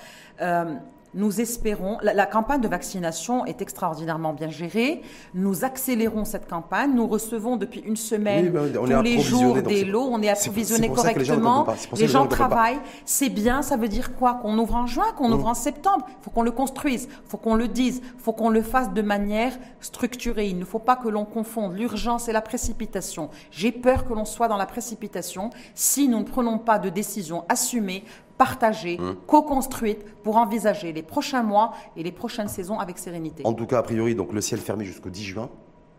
[1.14, 5.03] Nous espérons, la, la campagne de vaccination est extraordinairement bien gérée.
[5.35, 6.94] Nous accélérons cette campagne.
[6.94, 10.09] Nous recevons depuis une semaine, Oui, ben, tous les jours, des lots.
[10.11, 11.66] On est approvisionné correctement.
[11.96, 12.81] Les gens travaillent.
[13.05, 13.62] C'est bien.
[13.62, 14.35] Ça veut dire quoi?
[14.35, 16.07] Qu'on ouvre en juin, qu'on ouvre en septembre.
[16.09, 17.09] Il faut qu'on le construise.
[17.11, 18.01] Il faut qu'on le dise.
[18.05, 20.49] Il faut qu'on le fasse de manière structurée.
[20.49, 23.31] Il ne faut pas que l'on confonde l'urgence et la précipitation.
[23.51, 27.44] J'ai peur que l'on soit dans la précipitation si nous ne prenons pas de décisions
[27.49, 28.05] assumées,
[28.40, 29.16] partagées, Hum.
[29.26, 33.42] co-construites pour envisager les prochains mois et les prochaines saisons avec sérénité.
[33.44, 35.50] En tout cas, a priori, donc le ciel fermé jusqu'au 10 juin,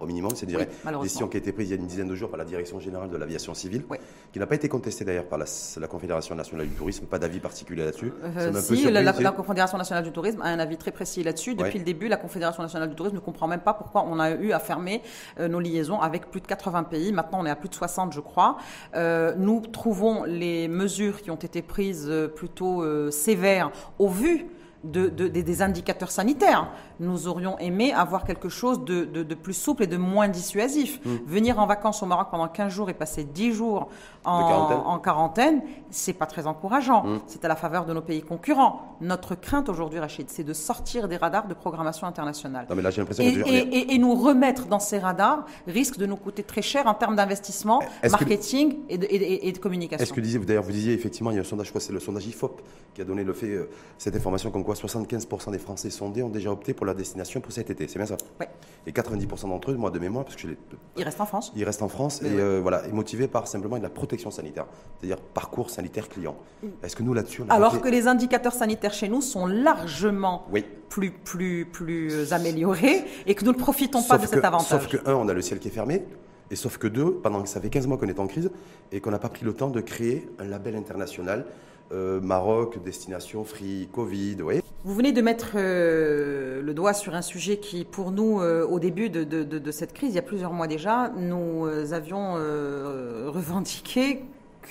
[0.02, 0.32] au minimum.
[0.36, 1.04] C'est une Oui, malheureusement.
[1.04, 2.80] décision qui a été prise il y a une dizaine de jours par la Direction
[2.80, 3.98] générale de l'aviation civile, Oui.
[4.34, 5.46] qui n'a pas été contestée d'ailleurs par la,
[5.78, 7.06] la Confédération nationale du tourisme.
[7.06, 8.12] Pas d'avis particulier là-dessus.
[8.24, 9.32] Euh, si, surpris, la, la-.
[9.32, 11.52] Confédération nationale du tourisme a un avis très précis là-dessus.
[11.56, 11.78] Depuis Ouais.
[11.80, 14.52] le début, la Confédération nationale du tourisme ne comprend même pas pourquoi on a eu
[14.52, 15.02] à fermer
[15.40, 17.12] euh, nos liaisons avec plus de 80 pays.
[17.14, 18.58] Maintenant, on est à plus de 60, je crois.
[18.96, 24.48] Euh, nous trouvons les mesures qui ont été prises euh, plutôt sévères au vu
[24.84, 26.72] de, des indicateurs sanitaires.
[27.02, 31.00] Nous aurions aimé avoir quelque chose de, plus souple et de moins dissuasif.
[31.04, 31.18] Hmm.
[31.26, 33.90] Venir en vacances au Maroc pendant 15 jours et passer 10 jours
[34.24, 37.04] en quarantaine, c'est pas très encourageant.
[37.04, 37.20] Hmm.
[37.28, 38.98] C'est à la faveur de nos pays concurrents.
[39.02, 42.68] Notre crainte aujourd'hui, Rachid, c'est de sortir des radars de programmation internationale.
[42.70, 46.06] Non, mais là, j'ai l'impression et, et, et, nous remettre dans ces radars risque de
[46.06, 50.04] nous coûter très cher en termes d'investissement, marketing et, de, communication.
[50.04, 52.00] Est-ce que d'ailleurs, vous disiez effectivement, il y a un sondage, je crois c'est le
[52.00, 52.62] sondage IFOP
[52.94, 56.30] qui a donné le fait, euh, cette information comme quoi 75% des Français sondés ont
[56.30, 57.88] déjà opté pour la destination pour cet été.
[57.88, 58.46] C'est bien ça Oui.
[58.88, 60.58] Et 90% d'entre eux, moi de mémoire, parce que je les...
[60.98, 61.52] Ils restent en France.
[61.56, 64.66] Ils restent en France et euh, voilà, et motivés par simplement de la protection sanitaire,
[65.00, 66.36] c'est-à-dire parcours sanitaire client.
[66.64, 66.68] Mm.
[66.84, 70.48] Est-ce que nous là-dessus, alors que les indicateurs sanitaires chez nous sont largement
[70.90, 74.68] plus plus plus améliorés et que nous ne profitons pas de cet avantage.
[74.68, 76.04] Sauf que un, on a le ciel qui est fermé.
[76.50, 78.52] Et sauf que deux, pendant que ça fait 15 mois qu'on est en crise
[78.92, 81.46] et qu'on n'a pas pris le temps de créer un label international
[81.94, 87.16] euh, Maroc, destination free Covid, vous voyez Vous venez de mettre euh, le doigt sur
[87.16, 90.54] un sujet qui, pour nous, euh, au début de, cette crise, il y a plusieurs
[90.54, 94.24] mois déjà, nous avions revendiqué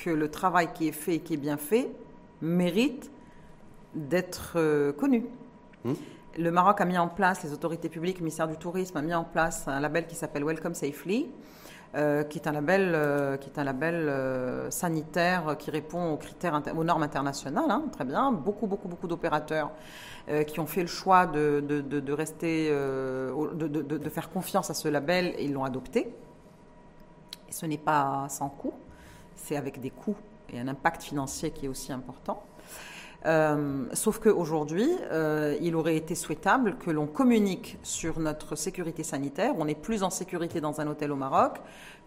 [0.02, 1.90] que le travail qui est fait et qui est bien fait
[2.40, 3.11] mérite
[3.94, 5.26] d'être connu.
[5.85, 5.94] Hmm.
[6.38, 9.14] Le Maroc a mis en place, les autorités publiques, le ministère du Tourisme a mis
[9.14, 11.26] en place un label qui s'appelle Welcome Safely,
[11.96, 16.16] euh, qui est un label, euh, qui est un label euh, sanitaire qui répond aux
[16.16, 17.68] critères, aux normes internationales.
[17.68, 18.31] Hein, très bien.
[18.31, 19.72] Beaucoup, beaucoup, beaucoup d'opérateurs
[20.46, 25.35] qui ont fait le choix de, de, de, rester, de, faire confiance à ce label
[25.37, 26.14] et ils l'ont adopté.
[27.48, 28.74] Et ce n'est pas sans coût.
[29.35, 30.14] C'est avec des coûts
[30.53, 32.44] et un impact financier qui est aussi important.
[33.26, 39.52] Euh, sauf qu'aujourd'hui, euh, il aurait été souhaitable que l'on communique sur notre sécurité sanitaire.
[39.59, 41.59] On est plus en sécurité dans un hôtel au Maroc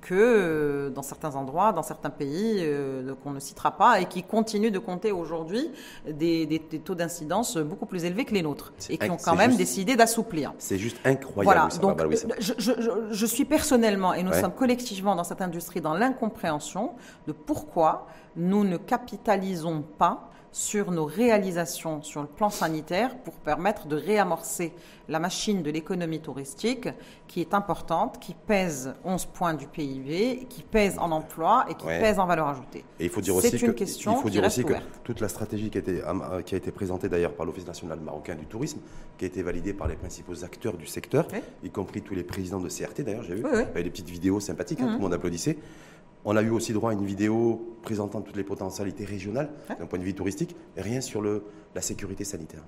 [0.01, 4.23] que euh, dans certains endroits, dans certains pays euh, qu'on ne citera pas et qui
[4.23, 5.71] continuent de compter aujourd'hui
[6.09, 9.55] des, des, taux d'incidence beaucoup plus élevés que les nôtres et qui ont quand même
[9.55, 10.53] décidé d'assouplir.
[10.57, 11.43] C'est juste incroyable.
[11.45, 12.01] Voilà, donc
[12.39, 12.71] je, je,
[13.11, 16.93] je, suis personnellement et nous sommes collectivement dans cette industrie dans l'incompréhension
[17.27, 23.87] de pourquoi nous ne capitalisons pas sur nos réalisations sur le plan sanitaire pour permettre
[23.87, 24.71] de réamorcer
[25.09, 26.87] la machine de l'économie touristique
[27.27, 31.87] qui est importante, qui pèse 11 points du PIB, qui pèse en emploi et qui
[31.87, 32.85] pèse en valeur ajoutée.
[32.99, 35.71] Et il faut dire aussi, une question il faut dire aussi que toute la stratégie
[35.71, 38.79] qui a été, euh, qui a été présentée d'ailleurs par l'Office national marocain du tourisme,
[39.17, 41.27] qui a été validée par les principaux acteurs du secteur,
[41.63, 44.09] y compris tous les présidents de CRT d'ailleurs, j'ai vu, il y avait des petites
[44.09, 45.57] vidéos sympathiques, hein, tout le monde applaudissait.
[46.25, 49.99] On a eu aussi droit à une vidéo présentant toutes les potentialités régionales d'un point
[49.99, 51.43] de vue touristique, et rien sur le,
[51.75, 52.63] la sécurité sanitaire.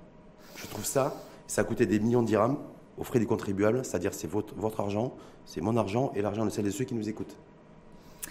[0.56, 1.16] Je trouve ça,
[1.48, 2.58] ça a coûté des millions de dirhams
[2.98, 5.14] aux frais des contribuables, c'est-à-dire c'est votre, votre argent,
[5.46, 7.36] c'est mon argent et l'argent de celles et ceux qui nous écoutent.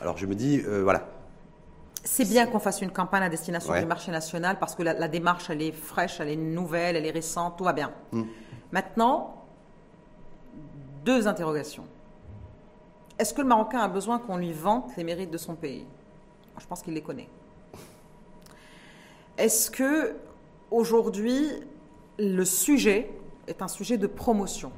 [0.00, 1.06] Alors je me dis, euh, voilà.
[2.02, 5.48] C'est bien qu'on fasse une campagne à destination du marché national parce que la, démarche,
[5.48, 7.92] elle est fraîche, elle est nouvelle, elle est récente, tout va bien.
[8.12, 8.24] Hmm.
[8.72, 9.42] Maintenant,
[11.04, 11.84] deux interrogations.
[13.18, 15.84] Est-ce que le Marocain a besoin qu'on lui vante les mérites de son pays?
[16.58, 17.28] Je pense qu'il les connaît.
[19.38, 20.16] Est-ce que
[20.70, 21.48] aujourd'hui
[22.18, 23.10] le sujet
[23.46, 24.72] est un sujet de promotion?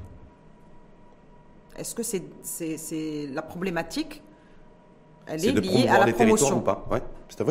[1.77, 4.23] Est-ce que c'est la problématique?
[5.27, 6.57] Elle est, liée à la promotion.
[6.57, 6.87] ou pas?
[6.89, 7.01] Ouais,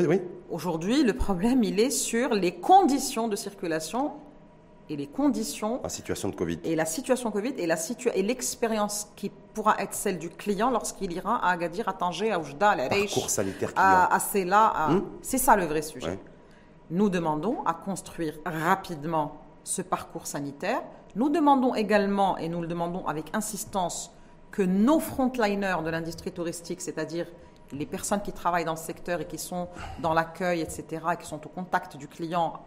[0.07, 0.21] oui.
[0.51, 4.13] Aujourd'hui, le problème, il est sur les conditions de circulation
[4.89, 5.81] et les conditions.
[5.83, 6.61] La situation de Covid.
[6.65, 7.77] Et la situation Covid et la
[8.15, 12.39] et l'expérience qui pourra être celle du client lorsqu'il ira à Agadir, à Tanger, à
[12.39, 12.77] Oujda, à
[13.29, 14.91] sanitaire à, à.
[14.91, 16.19] Hmm C'est ça le vrai sujet.
[16.91, 20.83] Nous demandons à construire rapidement ce parcours sanitaire.
[21.17, 24.13] Nous demandons également, et nous le demandons avec insistance,
[24.53, 27.27] que nos frontliners de l'industrie touristique, c'est-à-dire
[27.73, 29.69] les personnes qui travaillent dans le secteur et qui sont
[30.01, 32.61] dans l'accueil, etc., et qui sont au contact du client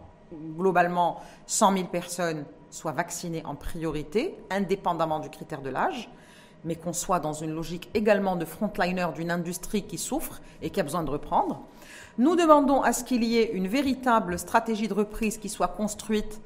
[0.56, 6.10] globalement 100 000 personnes soient vaccinées en priorité, indépendamment du critère de l'âge,
[6.64, 10.80] mais qu'on soit dans une logique également de frontliner d'une industrie qui souffre et qui
[10.80, 11.62] a besoin de reprendre.
[12.18, 16.40] Nous demandons à ce qu'il y ait une véritable stratégie de reprise qui soit construite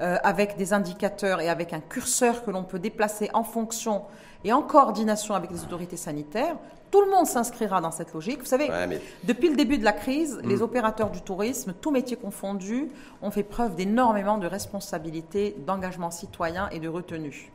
[0.00, 4.02] euh, avec des indicateurs et avec un curseur que l'on peut déplacer en fonction
[4.44, 6.56] et en coordination avec les autorités sanitaires
[6.90, 8.40] tout le monde s'inscrira dans cette logique.
[8.40, 8.68] Vous savez,
[9.24, 10.62] depuis le début de la crise, les hmm.
[10.62, 12.88] opérateurs du tourisme, tous métiers confondus,
[13.22, 17.52] ont fait preuve d'énormément de responsabilité, d'engagement citoyen et de retenue.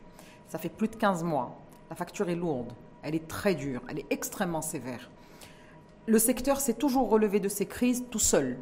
[0.48, 1.54] Ça fait plus de 15 mois.
[1.90, 2.72] La facture est lourde,
[3.02, 5.10] elle est très dure, elle est extrêmement sévère.
[6.06, 8.56] Le secteur s'est toujours relevé de ces crises tout seul.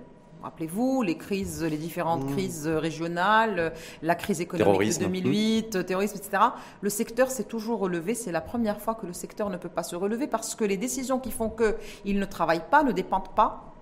[0.44, 2.32] Rappelez-vous, les crises, les différentes mmh.
[2.34, 5.84] crises régionales, la crise économique de 2008, mmh.
[5.84, 6.42] terrorisme, etc.
[6.82, 8.14] Le secteur s'est toujours relevé.
[8.14, 10.76] C'est la première fois que le secteur ne peut pas se relever parce que les
[10.76, 13.73] décisions qui font qu'il ne travaille pas ne dépendent pas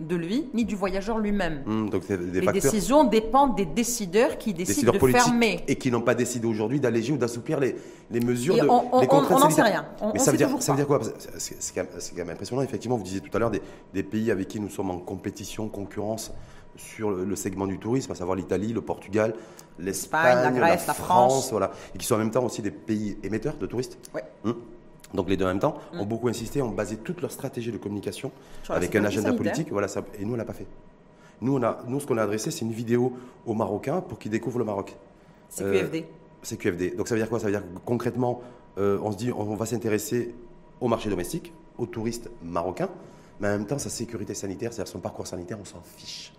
[0.00, 1.62] de lui ni du voyageur lui-même.
[1.90, 5.64] Donc des Les facteurs décisions dépendent des décideurs qui décident décideurs de fermer.
[5.68, 7.76] et qui n'ont pas décidé aujourd'hui d'alléger ou d'assouplir les,
[8.10, 9.86] les mesures Et de on- on- les contraintes on n'en sait rien.
[10.00, 10.98] On- Mais on ça veut dire toujours ça veut pas.
[10.98, 11.14] dire quoi?
[11.38, 12.62] C'est quand, même- c'est quand même impressionnant.
[12.62, 13.62] Effectivement, vous disiez tout à l'heure des,
[13.94, 16.32] des pays avec qui nous sommes en compétition, concurrence
[16.76, 19.34] sur le, le segment du tourisme, à savoir l'Italie, le Portugal,
[19.78, 21.50] l'Espagne, la Grèce, la France.
[21.50, 23.98] voilà, et qui sont en même temps aussi des pays émetteurs de touristes?
[24.14, 24.22] Ouais.
[24.44, 24.54] Hum.
[25.14, 27.78] Donc les deux en même temps ont beaucoup insisté, ont basé toute leur stratégie de
[27.78, 28.30] communication
[28.68, 29.36] avec un agenda sanitaire.
[29.36, 29.72] politique.
[29.72, 30.66] Voilà, ça, et nous on l'a pas fait.
[31.40, 34.30] Nous, on a, nous ce qu'on a adressé, c'est une vidéo aux Marocains pour qu'ils
[34.30, 34.94] découvrent le Maroc.
[35.48, 36.04] C'est Euh, QFD.
[36.42, 36.90] C'est QFD.
[36.96, 37.38] Donc ça veut dire quoi?
[37.40, 38.42] Ça veut dire que concrètement,
[38.78, 40.34] euh, on se dit on va s'intéresser
[40.80, 42.90] au marché domestique, aux touristes marocains,
[43.40, 46.32] mais en même temps sa sécurité sanitaire, c'est-à-dire son parcours sanitaire, on s'en fiche.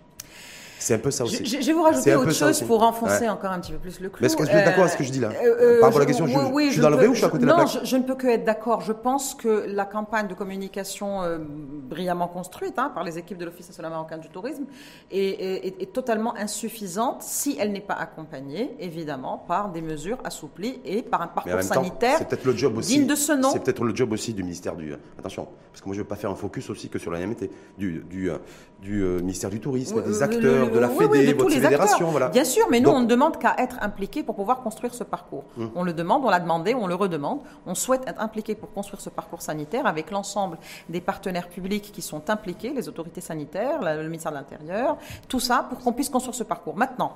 [0.82, 1.44] C'est un peu ça aussi.
[1.46, 3.28] Je, vais vous rajouter autre chose pour enfoncer Ouais.
[3.28, 4.18] encore un petit peu plus le clou.
[4.20, 6.00] Mais est-ce que vous êtes d'accord avec ce que je dis là Par rapport à
[6.00, 7.56] la question, je- je suis dans le vrai ou je suis à côté de la
[7.56, 8.80] Non, plaque je, je ne peux que être d'accord.
[8.80, 13.44] Je pense que la campagne de communication euh, brillamment construite hein, par les équipes de
[13.44, 14.64] l'Office national marocain du tourisme
[15.10, 20.18] est, est- est- est totalement insuffisante si elle n'est pas accompagnée, évidemment, par des mesures
[20.24, 22.96] assouplies et par un parcours temps, sanitaire c'est peut-être le job aussi.
[22.98, 23.50] digne de ce nom.
[23.52, 24.94] C'est peut-être le job aussi du ministère du.
[25.18, 27.20] Attention, parce que moi je ne veux pas faire un focus aussi que sur la
[27.20, 28.38] NMT, du, du, euh,
[28.80, 31.32] du euh, ministère du tourisme, Oui, des euh, acteurs, de la oui, Fédé, oui, de
[31.32, 32.10] votre tous les fédération, acteurs.
[32.10, 32.28] voilà.
[32.28, 35.04] Bien sûr, mais nous, Donc- on ne demande qu'à être impliqués pour pouvoir construire ce
[35.04, 35.44] parcours.
[35.58, 35.70] Hum.
[35.74, 37.40] On le demande, on l'a demandé, on le redemande.
[37.66, 40.58] On souhaite être impliqués pour construire ce parcours sanitaire avec l'ensemble
[40.88, 44.96] des partenaires publics qui sont impliqués, les autorités sanitaires, le ministère de l'Intérieur,
[45.28, 46.76] tout ça pour qu'on puisse construire ce parcours.
[46.76, 47.12] Maintenant,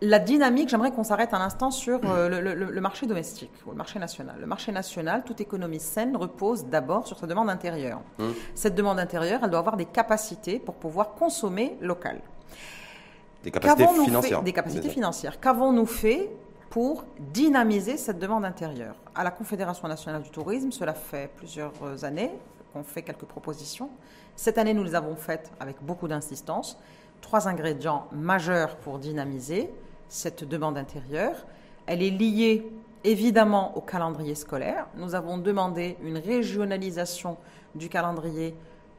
[0.00, 3.70] la dynamique, j'aimerais qu'on s'arrête un instant sur euh, le, le- le marché domestique ou
[3.70, 4.36] le marché national.
[4.38, 8.00] Le marché national, toute économie saine repose d'abord sur sa demande intérieure.
[8.54, 12.20] Cette demande intérieure, elle doit avoir des capacités pour pouvoir consommer local.
[13.42, 14.38] Des capacités Qu'avons-nous financières.
[14.38, 15.40] fait- Des capacités financières.
[15.40, 16.30] Qu'avons-nous fait
[16.70, 18.96] pour dynamiser cette demande intérieure?
[19.14, 21.72] À la Confédération nationale du tourisme, cela fait plusieurs
[22.04, 22.32] années
[22.72, 23.90] qu'on fait quelques propositions.
[24.36, 26.78] Cette année, nous les avons faites avec beaucoup d'insistance.
[27.20, 29.70] Trois ingrédients majeurs pour dynamiser
[30.08, 31.46] cette demande intérieure.
[31.86, 32.70] Elle est liée
[33.04, 34.86] évidemment au calendrier scolaire.
[34.96, 37.36] Nous avons demandé une régionalisation
[37.74, 38.54] du calendrier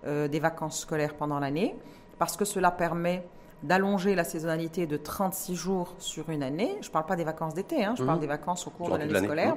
[0.05, 1.75] euh, des vacances scolaires pendant l'année
[2.17, 3.25] parce que cela permet
[3.63, 6.78] d'allonger la saisonnalité de 36 jours sur une année.
[6.82, 8.98] Je ne parle pas des vacances d'été, hein, je parle des vacances au cours de
[8.98, 9.56] l'année scolaire.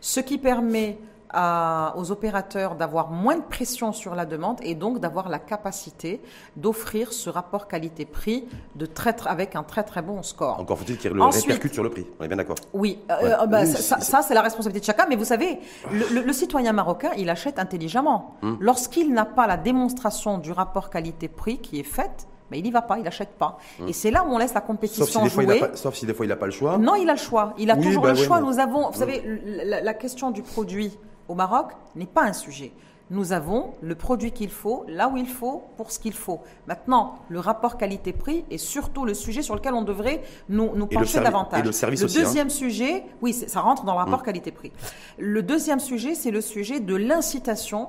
[0.00, 0.98] Ce qui permet
[1.34, 6.20] à- aux opérateurs d'avoir moins de pression sur la demande et donc d'avoir la capacité
[6.56, 10.60] d'offrir ce rapport qualité-prix de très, avec un très très bon score.
[10.60, 12.06] Encore faut-il qu'il le Ensuite- répercute sur le prix.
[12.20, 12.56] On est bien d'accord.
[12.74, 13.32] Oui, euh, Ouais.
[13.32, 15.06] euh, bah, Oui, ça, c'est- ça- ça, c'est la responsabilité de chacun.
[15.08, 15.58] Mais vous savez,
[15.90, 18.36] le, le- le citoyen marocain, il achète intelligemment.
[18.42, 18.58] Hum.
[18.60, 22.82] Lorsqu'il n'a pas la démonstration du rapport qualité-prix qui est faite, ben, il n'y va
[22.82, 23.58] pas, il n'achète pas.
[23.88, 24.78] Et c'est là où on laisse la Hum.
[24.82, 25.58] Sauf si, compétition fois, jouer.
[25.60, 26.78] pas, sauf si des fois il n'a pas le choix.
[26.78, 27.54] Non, il a le choix.
[27.58, 28.40] Il a Oui, toujours bah le choix.
[28.40, 29.22] mais- Nous avons, vous savez,
[29.64, 30.96] la, la question du produit
[31.28, 32.72] au Maroc n'est pas un sujet.
[33.10, 36.40] Nous avons le produit qu'il faut, là où il faut, pour ce qu'il faut.
[36.66, 40.96] Maintenant, le rapport qualité-prix est surtout le sujet sur lequel on devrait nous, nous le
[40.96, 41.60] pencher davantage.
[41.60, 42.22] et le service aussi, hein.
[42.22, 44.72] deuxième sujet, oui, ça rentre dans le rapport qualité-prix.
[45.18, 47.88] Le deuxième sujet, c'est le sujet de l'incitation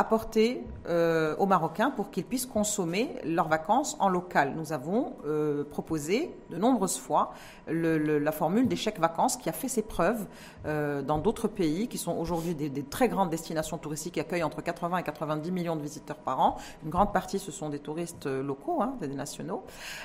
[0.00, 4.54] apporter euh, aux Marocains pour qu'ils puissent consommer leurs vacances en local.
[4.56, 7.34] Nous avons euh, proposé de nombreuses fois
[7.68, 10.24] le- le- la formule des chèques vacances qui a fait ses preuves
[10.66, 14.42] euh, dans d'autres pays qui sont aujourd'hui des, des très grandes destinations touristiques qui accueillent
[14.42, 16.56] entre 80 et 90 millions de visiteurs par an.
[16.82, 19.62] Une grande partie, ce sont des touristes locaux, hein, des nationaux.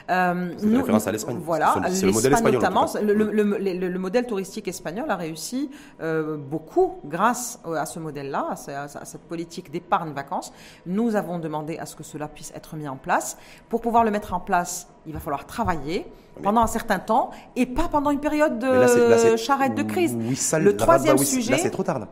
[0.10, 1.38] Euh, nous- référence à l'Espagne.
[1.42, 2.86] Voilà, C'est le- modèle l'Espagne espagnol, notamment.
[3.02, 5.70] Le, le- le- le- le modèle touristique espagnol a réussi
[6.38, 10.52] beaucoup grâce à ce modèle-là, à, à ce- à cette politique d'épargne vacances.
[10.86, 13.38] Nous avons demandé à ce que cela puisse être mis en place.
[13.70, 16.06] Pour pouvoir le mettre en place, il va falloir travailler
[16.44, 20.18] pendant un certain temps et pas pendant une période de là, là, charrette de crise.
[20.18, 22.08] Oui, ça, le là, troisième oui, sujet, Là, c'est trop tard, là.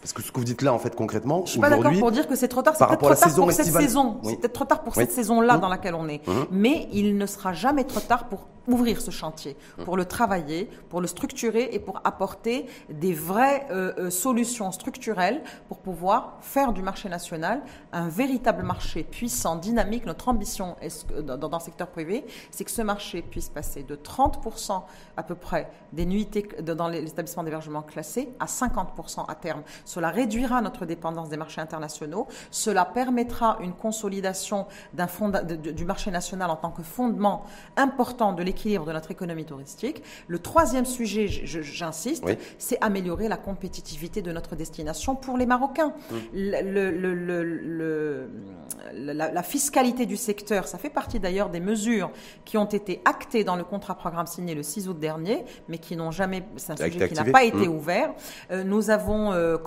[0.00, 2.10] Parce que ce que vous dites là, en fait, concrètement, je suis pas d'accord pour
[2.10, 2.74] dire que c'est trop tard.
[2.76, 3.82] C'est peut-être trop tard pour saison cette estivale.
[3.82, 4.20] saison.
[4.22, 4.30] Oui.
[4.30, 5.02] C'est peut-être trop tard pour Oui.
[5.02, 5.60] cette saison-là Mhm.
[5.60, 6.26] dans laquelle on est.
[6.26, 6.46] Mhm.
[6.50, 11.00] Mais il ne sera jamais trop tard pour ouvrir ce chantier, pour le travailler, pour
[11.00, 16.80] le structurer et pour apporter des vraies euh, euh, solutions structurelles pour pouvoir faire du
[16.82, 20.06] marché national un véritable marché puissant, dynamique.
[20.06, 23.82] Notre ambition est que, dans, dans le secteur privé, c'est que ce marché puisse passer
[23.82, 24.82] de 30%
[25.16, 29.62] à peu près des nuitées dans les établissements d'hébergement classés à 50% à terme.
[29.90, 32.28] Cela réduira notre dépendance des marchés internationaux.
[32.52, 34.66] Cela permettra une consolidation
[35.08, 37.42] fonda- de- du marché national en tant que fondement
[37.76, 40.02] important de l'équilibre de notre économie touristique.
[40.28, 42.36] Le troisième sujet, j'insiste, Oui.
[42.58, 45.92] c'est améliorer la compétitivité de notre destination pour les Marocains.
[46.32, 52.10] Le- le- le- le- le- la, fiscalité du secteur, ça fait partie d'ailleurs des mesures
[52.44, 55.96] qui ont été actées dans le contrat programme signé le 6 août dernier, mais qui
[55.96, 57.72] n'ont jamais, c'est un sujet qui n'a pas été mmh.
[57.76, 58.14] ouvert.
[58.52, 59.58] Euh, nous avons, euh,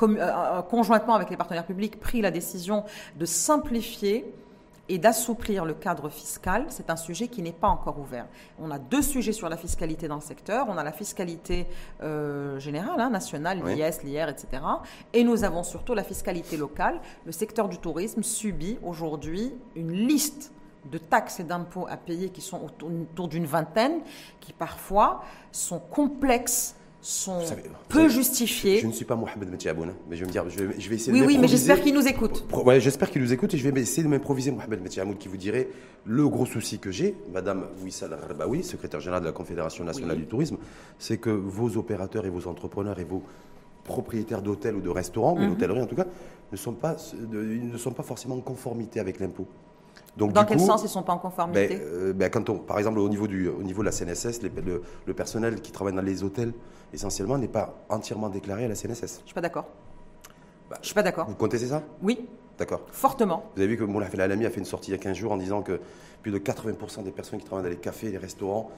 [0.70, 2.84] conjointement avec les partenaires publics, pris la décision
[3.18, 4.34] de simplifier
[4.90, 8.28] et d'assouplir le cadre fiscal, c'est un sujet qui n'est pas encore ouvert.
[8.60, 10.66] On a deux sujets sur la fiscalité dans le secteur.
[10.68, 11.68] On a la fiscalité
[12.02, 14.62] euh, générale, hein, nationale, l'IS, l'IR, etc.
[15.14, 17.00] Et nous avons surtout la fiscalité locale.
[17.26, 20.52] Le secteur du tourisme subit aujourd'hui une liste
[20.92, 24.02] de taxes et d'impôts à payer qui sont autour d'une vingtaine,
[24.42, 27.40] qui parfois sont complexes sont
[27.90, 28.80] peu justifiés.
[28.80, 30.90] Je, ne suis pas Mohamed Metiaboun, hein, mais je vais me dire, je vais, je
[30.90, 32.46] vais essayer oui, de Oui, mais j'espère qu'il nous écoute.
[32.66, 35.38] Ouais, j'espère qu'il nous écoute et je vais essayer de m'improviser Mohamed Metiaboun qui vous
[35.38, 35.68] dirait
[36.06, 40.26] le gros souci que j'ai, Madame Wissal Rabaoui, secrétaire générale de la Confédération nationale du
[40.26, 40.58] tourisme,
[40.98, 43.22] c'est que vos opérateurs et vos entrepreneurs et vos
[43.84, 45.50] propriétaires d'hôtels ou de restaurants, ou mhm.
[45.50, 46.08] d'hôtellerie en tout cas,
[46.52, 46.96] ne sont pas,
[47.30, 49.48] ne sont pas forcément en conformité avec l'impôt.
[50.18, 52.60] Donc, Dans quel sens ils ne sont pas en conformité ben, euh, ben, quand on,
[52.60, 56.02] Par exemple, au niveau, du, au niveau de la CNSS, le, personnel qui travaille dans
[56.02, 56.54] les hôtels,
[56.94, 59.00] essentiellement, n'est pas entièrement déclaré à la CNSS.
[59.00, 59.66] Je ne suis pas d'accord.
[60.70, 61.28] Bah, je ne suis pas d'accord.
[61.28, 61.82] Vous contestez ça?
[62.02, 62.28] Oui.
[62.60, 62.82] D'accord.
[62.92, 63.46] Fortement.
[63.56, 65.32] Vous avez vu que Moula Alami a fait une sortie il y a 15 jours
[65.32, 65.80] en disant que
[66.22, 68.70] plus de 80% des personnes qui travaillent dans les cafés et les restaurants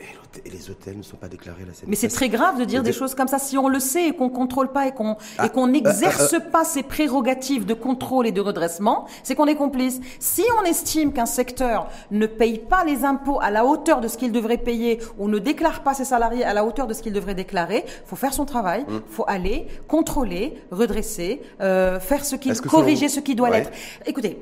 [0.00, 1.72] et, les hôtels ne sont pas déclarés à la.
[1.86, 3.38] Mais c'est très grave de dire des choses comme ça.
[3.38, 6.32] Si on le sait et qu'on ne contrôle pas et qu'on ah, qu'on euh, n'exerce
[6.34, 6.50] euh, euh.
[6.50, 10.00] pas ses prérogatives de contrôle et de redressement, c'est qu'on est complice.
[10.18, 14.16] Si on estime qu'un secteur ne paye pas les impôts à la hauteur de ce
[14.16, 17.12] qu'il devrait payer ou ne déclare pas ses salariés à la hauteur de ce qu'il
[17.12, 19.02] devrait déclarer, faut faire son travail, il hum.
[19.08, 23.70] faut aller contrôler, redresser, faire ce qu'il, corriger ce qui doit l'être.
[24.06, 24.38] Écoutez,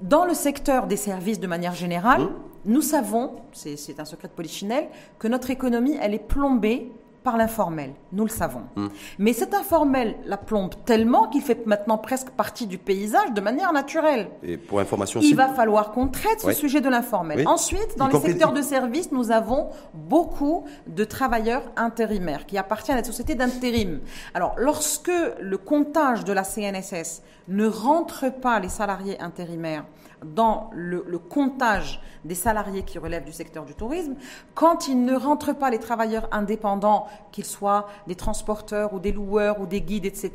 [0.00, 2.32] dans le secteur des services de manière générale, hum.
[2.64, 4.88] nous savons, c'est un secret de polichinelle,
[5.18, 6.90] que notre économie, elle est plombée
[7.24, 7.94] par l'informel.
[8.12, 8.62] Nous le savons.
[8.76, 8.90] Hum.
[9.18, 13.72] Mais cet informel la plombe tellement qu'il fait maintenant presque partie du paysage de manière
[13.72, 14.28] naturelle.
[14.42, 17.48] Et pour information Il va falloir qu'on traite ce sujet de l'informel.
[17.48, 23.00] Ensuite, dans les secteurs de services, nous avons beaucoup de travailleurs intérimaires qui appartiennent à
[23.00, 24.00] la société d'intérim.
[24.34, 25.10] Alors, lorsque
[25.40, 29.84] le comptage de la CNSS ne rentre pas les salariés intérimaires
[30.24, 34.14] dans le, comptage des salariés qui relèvent du secteur du tourisme,
[34.54, 39.60] quand il ne rentre pas les travailleurs indépendants, qu'ils soient des transporteurs ou des loueurs
[39.60, 40.32] ou des guides, etc.,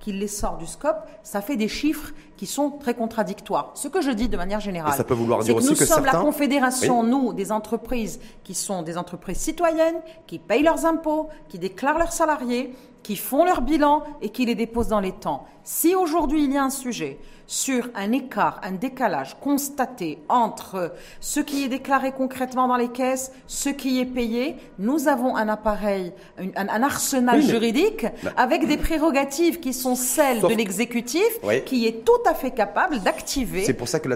[0.00, 3.70] qu'il les sort du scope, ça fait des chiffres qui sont très contradictoires.
[3.74, 7.52] Ce que je dis de manière générale, c'est que nous sommes la confédération, nous, des
[7.52, 13.16] entreprises qui sont des entreprises citoyennes, qui payent leurs impôts, qui déclarent leurs salariés, qui
[13.16, 15.46] font leur bilan et qui les déposent dans les temps.
[15.62, 21.40] Si aujourd'hui il y a un sujet sur un écart, un décalage constaté entre ce
[21.40, 26.12] qui est déclaré concrètement dans les caisses, ce qui est payé, nous avons un appareil,
[26.56, 28.32] un, arsenal juridique bah.
[28.36, 33.64] avec des prérogatives qui sont celles de l'exécutif, qui est tout à fait capable d'activer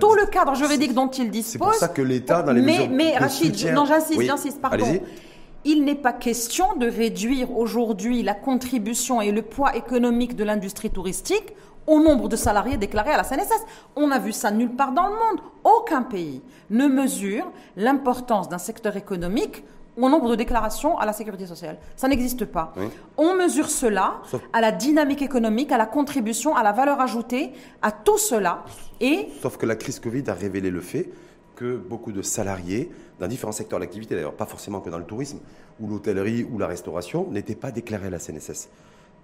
[0.01, 1.53] tout le cadre juridique dont il dispose.
[1.53, 4.87] C'est pour ça que l'État, dans les mais, mesures Mais Rachid, non, j'insiste, j'insiste, pardon.
[5.65, 10.91] Il n'est pas question de réduire aujourd'hui la contribution et le poids économique de l'industrie
[10.91, 11.55] touristique
[11.87, 13.65] au nombre de salariés déclarés à la CNSS.
[13.97, 15.41] On a vu ça nulle part dans le monde.
[15.65, 16.41] Aucun pays
[16.71, 19.65] ne mesure l'importance d'un secteur économique
[19.97, 21.79] au nombre de déclarations à la sécurité sociale.
[21.97, 22.73] Ça n'existe pas.
[23.17, 24.23] On mesure cela
[24.53, 28.65] à la dynamique économique, à la contribution, à la valeur ajoutée, à tout cela.
[29.01, 31.11] Et Sauf que la crise Covid a révélé le fait
[31.57, 35.41] que beaucoup de salariés dans différents secteurs d'activité, d'ailleurs pas forcément que dans le tourisme,
[35.79, 38.69] ou l'hôtellerie ou la restauration, n'étaient pas déclarés à la CNSS.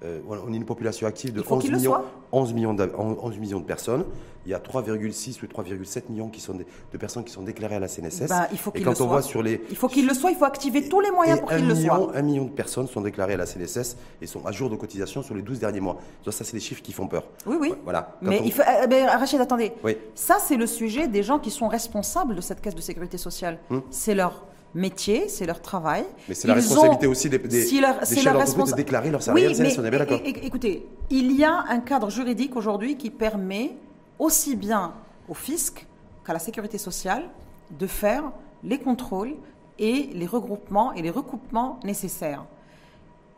[0.05, 1.97] Euh, on est une population active de 11 millions,
[2.33, 4.05] 11, millions de, 11 millions de personnes.
[4.45, 7.81] Il y a 3,6 ou 3,7 millions qui sont de personnes qui sont déclarées à
[7.81, 8.29] la CNSS.
[8.29, 9.61] Bah, il faut et quand on voit sur les...
[9.71, 12.11] Il faut qu'il le soit, il faut activer tous les moyens pour qu'il le soit.
[12.15, 15.23] Un million de personnes sont déclarées à la CNSS et sont à jour de cotisation
[15.23, 15.99] sur les 12 derniers mois.
[16.25, 17.25] Ça, c'est des chiffres qui font peur.
[17.47, 17.75] Oui, oui.
[17.83, 18.17] Voilà.
[18.23, 19.73] mais, il faut, euh, Rachid, attendez.
[19.83, 19.97] Oui.
[20.15, 23.59] Ça, c'est le sujet des gens qui sont responsables de cette caisse de sécurité sociale.
[23.71, 23.83] Hum.
[23.91, 24.45] C'est leur
[24.75, 26.05] métier, c'est leur travail.
[26.29, 29.49] Mais c'est la responsabilité aussi des, des, si leur, chefs d'entreprise de déclarer leur salariés
[29.49, 30.21] oui, mais, on est bien d'accord.
[30.25, 33.77] Écoutez, il y a un cadre juridique aujourd'hui qui permet
[34.19, 34.95] aussi bien
[35.29, 35.87] au fisc
[36.25, 37.25] qu'à la sécurité sociale
[37.71, 38.25] de faire
[38.65, 39.35] les contrôles
[39.79, 42.45] et les regroupements et les recoupements nécessaires.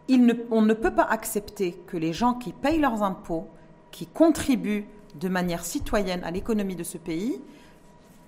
[0.08, 3.46] Il ne, on ne peut pas accepter que les gens qui payent leurs impôts,
[3.90, 7.40] qui contribuent de manière citoyenne à l'économie de ce pays,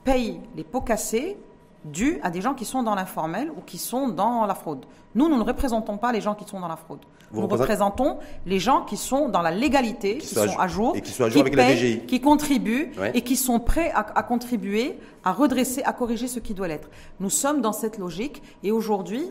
[0.05, 1.37] payent les pots cassés
[1.85, 4.85] dû à des gens qui sont dans l'informel ou qui sont dans la fraude.
[5.15, 7.01] Nous, nous ne représentons pas les gens qui sont dans la fraude.
[7.33, 11.11] nous représentons les gens qui sont dans la légalité, qui, sont, à jour, et qui
[11.11, 12.07] sont à jour avec la DGI.
[12.07, 16.55] qui contribuent et qui sont prêts à, à, contribuer, à redresser, à corriger ce qui
[16.55, 16.91] doit l'être.
[17.19, 19.31] Nous sommes dans cette logique et aujourd'hui,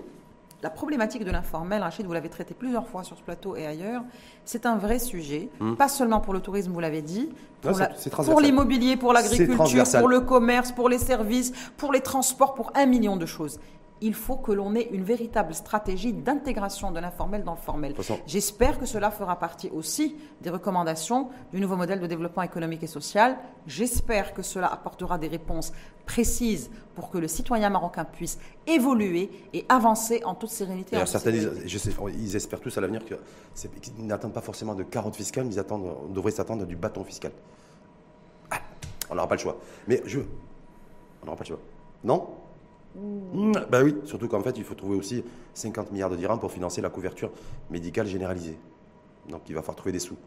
[0.61, 4.03] la problématique de l'informel, Rachid, vous l'avez traité plusieurs fois sur ce plateau et ailleurs,
[4.45, 5.75] c'est un vrai sujet, hmm.
[5.75, 7.29] pas seulement pour le tourisme, vous l'avez dit,
[7.61, 12.85] pour, l'immobilier, pour l'agriculture, pour le commerce, pour les services, pour les transports, pour un
[12.85, 13.59] million de choses
[14.01, 17.93] il faut que l'on ait une véritable stratégie d'intégration de l'informel dans le formel.
[18.25, 22.87] J'espère que cela fera partie aussi des recommandations du nouveau modèle de développement économique et
[22.87, 23.37] social.
[23.67, 25.71] J'espère que cela apportera des réponses
[26.05, 30.97] précises pour que le citoyen marocain puisse évoluer et avancer en toute sérénité.
[31.05, 35.59] certains ils espèrent tous à l'avenir qu'ils n'attendent pas forcément de carottes fiscales, mais ils
[35.59, 37.31] attendent, on devrait s'attendre du bâton fiscal.
[38.49, 38.57] Ah,
[39.09, 39.57] on n'aura pas le choix.
[39.87, 40.19] Mais je...
[41.21, 41.59] On n'aura pas le choix.
[42.03, 42.27] Non?
[42.95, 45.23] Ben oui, surtout qu'en fait, il faut trouver aussi
[45.53, 47.31] 50 milliards de dirhams pour financer la couverture
[47.69, 48.57] médicale généralisée.
[49.29, 50.17] Donc il va falloir trouver des sous.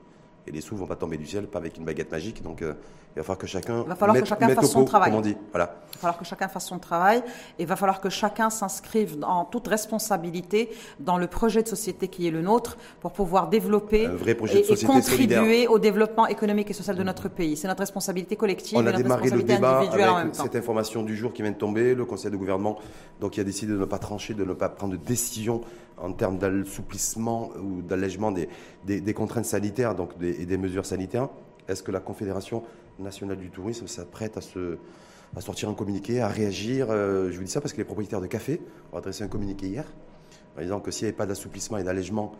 [0.46, 2.42] Et les sous vont pas tomber du ciel, pas avec une baguette magique.
[2.42, 2.74] Donc euh,
[3.14, 5.10] il va falloir que chacun, va falloir que chacun fasse son travail.
[5.10, 5.36] Comme on dit.
[5.50, 5.76] Voilà.
[5.90, 7.18] Il va falloir que chacun fasse son travail.
[7.58, 12.08] Et il va falloir que chacun s'inscrive en toute responsabilité dans le projet de société
[12.08, 17.02] qui est le nôtre pour pouvoir développer et, contribuer au développement économique et social de
[17.02, 17.56] notre pays.
[17.56, 21.32] C'est notre responsabilité collective on et a démarré le débat avec cette information du jour
[21.32, 21.94] qui vient de tomber.
[21.94, 22.78] Le Conseil de gouvernement
[23.22, 25.60] donc, il a décidé de ne pas trancher, de ne pas prendre de décision
[25.98, 31.28] en termes d'assouplissement ou d'allègement des, contraintes sanitaires et des mesures sanitaires.
[31.68, 32.62] Est-ce que la Confédération
[32.98, 37.60] nationale du tourisme s'apprête à, sortir un communiqué, à réagir euh, Je vous dis ça
[37.60, 38.60] parce que les propriétaires de café
[38.92, 39.84] ont adressé un communiqué hier
[40.58, 42.32] en disant que s'il n'y avait pas d'assouplissement et d'allègement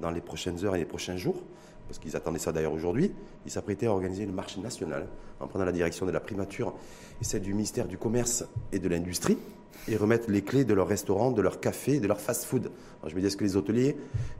[0.00, 1.42] dans les prochaines heures et les prochains jours,
[1.88, 3.12] parce qu'ils attendaient ça d'ailleurs aujourd'hui,
[3.46, 5.08] ils s'apprêtaient à organiser une marche nationale
[5.40, 6.74] en prenant la direction de la primature
[7.20, 9.38] et celle du ministère du Commerce et de l'Industrie
[9.86, 12.70] et remettre les clés de leur restaurant, de leur café, de leur fast-food.
[13.06, 13.96] Je me dis, est-ce que les hôteliers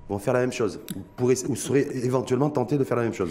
[0.09, 3.15] vont faire la même chose Vous, pourrez, vous serez éventuellement tenté de faire la même
[3.15, 3.31] chose?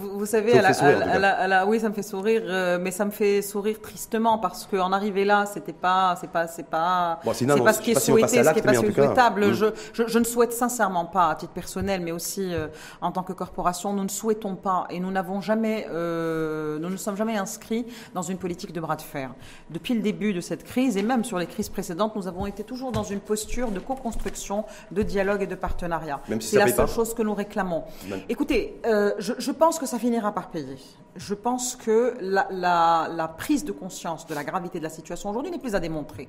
[0.00, 3.80] Vous, savez, à la, oui, ça me fait sourire, euh, mais ça me fait sourire
[3.80, 7.90] tristement parce qu'en arriver là, c'était pas, c'est pas, c'est pas, c'est pas ce qui
[7.90, 9.48] est souhaité, ce qui est pas souhaitable.
[9.48, 9.52] Hmm.
[9.52, 9.66] Je,
[10.06, 12.68] je, ne souhaite sincèrement pas, à titre personnel, mais aussi euh,
[13.00, 16.96] en tant que corporation, nous ne souhaitons pas et nous n'avons jamais, euh, nous ne
[16.96, 19.34] sommes jamais inscrits dans une politique de bras de fer.
[19.70, 22.64] Depuis le début de cette crise et même sur les crises précédentes, nous avons été
[22.64, 26.20] toujours dans une posture de co-construction, de dialogue et de partenariat.
[26.40, 27.84] C'est la seule chose que nous réclamons.
[28.28, 30.78] Écoutez, euh, je, pense que ça finira par payer.
[31.16, 35.50] Je pense que la, la prise de conscience de la gravité de la situation aujourd'hui
[35.50, 36.28] n'est plus à démontrer.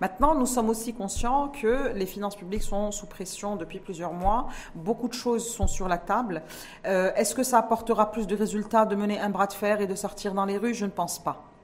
[0.00, 4.48] Maintenant, nous sommes aussi conscients que les finances publiques sont sous pression depuis plusieurs mois.
[4.74, 6.42] Beaucoup de choses sont sur la table.
[6.86, 9.86] Euh, est-ce que ça apportera plus de résultats de mener un bras de fer et
[9.86, 10.74] de sortir dans les rues?
[10.74, 11.55] Je ne pense pas.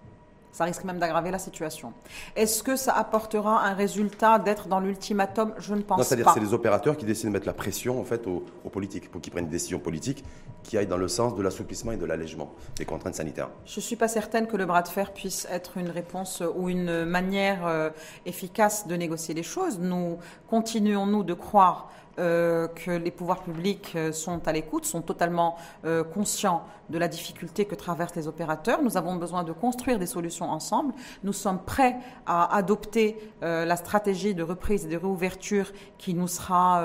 [0.53, 1.95] Ça risque même d'aggraver la situation.
[2.37, 5.55] Est-ce que ça apportera un résultat d'être dans l'ultimatum?
[5.59, 6.05] Je ne pense pas.
[6.05, 9.21] C'est-à-dire c'est les opérateurs qui décident de mettre la pression en fait aux, politiques pour
[9.21, 10.25] qu'ils prennent une décision politique
[10.63, 13.49] qui aille dans le sens de l'assouplissement et de l'allègement des contraintes sanitaires.
[13.65, 16.69] Je ne suis pas certaine que le bras de fer puisse être une réponse ou
[16.69, 17.91] une manière euh,
[18.27, 19.79] efficace de négocier les choses.
[19.79, 25.01] Nous continuons nous de croire euh, que les pouvoirs publics euh, sont à l'écoute, sont
[25.01, 25.57] totalement
[25.87, 28.83] euh, conscients de la difficulté que traversent les opérateurs.
[28.83, 30.93] Nous avons besoin de construire des solutions ensemble.
[31.25, 31.97] Nous sommes prêts
[32.27, 36.85] à adopter la stratégie de reprise et de réouverture qui nous sera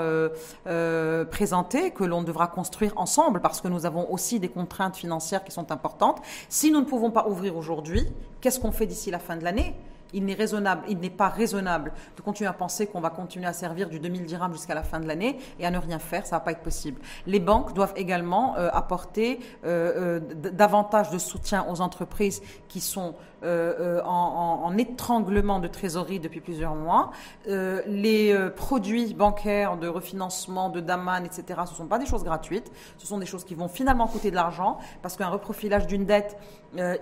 [1.30, 5.52] présentée, que l'on devra construire ensemble parce que nous avons aussi des contraintes financières qui
[5.52, 6.22] sont importantes.
[6.48, 8.06] Si nous ne pouvons pas ouvrir aujourd'hui,
[8.40, 9.74] qu'est-ce qu'on fait d'ici la fin de l'année?
[10.12, 13.88] Il n'est raisonnable, il pas raisonnable de continuer à penser qu'on va continuer à servir
[13.88, 16.40] du 2000 dirhams jusqu'à la fin de l'année et à ne rien faire, ça va
[16.40, 17.00] pas être possible.
[17.26, 23.14] Les banques doivent également euh, apporter euh, euh, davantage de soutien aux entreprises qui sont
[23.44, 27.10] en, étranglement de trésorerie depuis plusieurs mois.
[27.46, 32.70] les produits bancaires de refinancement, de Daman, etc., ce ne sont pas des choses gratuites,
[32.96, 36.36] ce sont des choses qui vont finalement coûter de l'argent parce qu'un reprofilage d'une dette,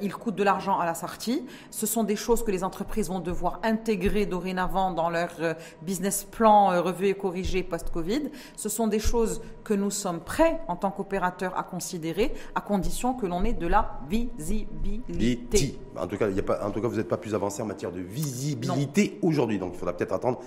[0.01, 1.45] il coûte de l'argent à la sortie.
[1.70, 6.24] Ce sont des choses que les entreprises vont devoir intégrer dorénavant dans leur euh, business
[6.24, 8.30] plan euh, revu et corrigé post-Covid.
[8.57, 13.14] Ce sont des choses que nous sommes prêts en tant qu'opérateurs à considérer à condition
[13.14, 15.78] que l'on ait de la visibilité.
[15.99, 17.67] En tout cas, y a pas, en tout cas vous n'êtes pas plus avancé en
[17.67, 19.59] matière de visibilité aujourd'hui.
[19.59, 20.41] Donc il faudra peut-être attendre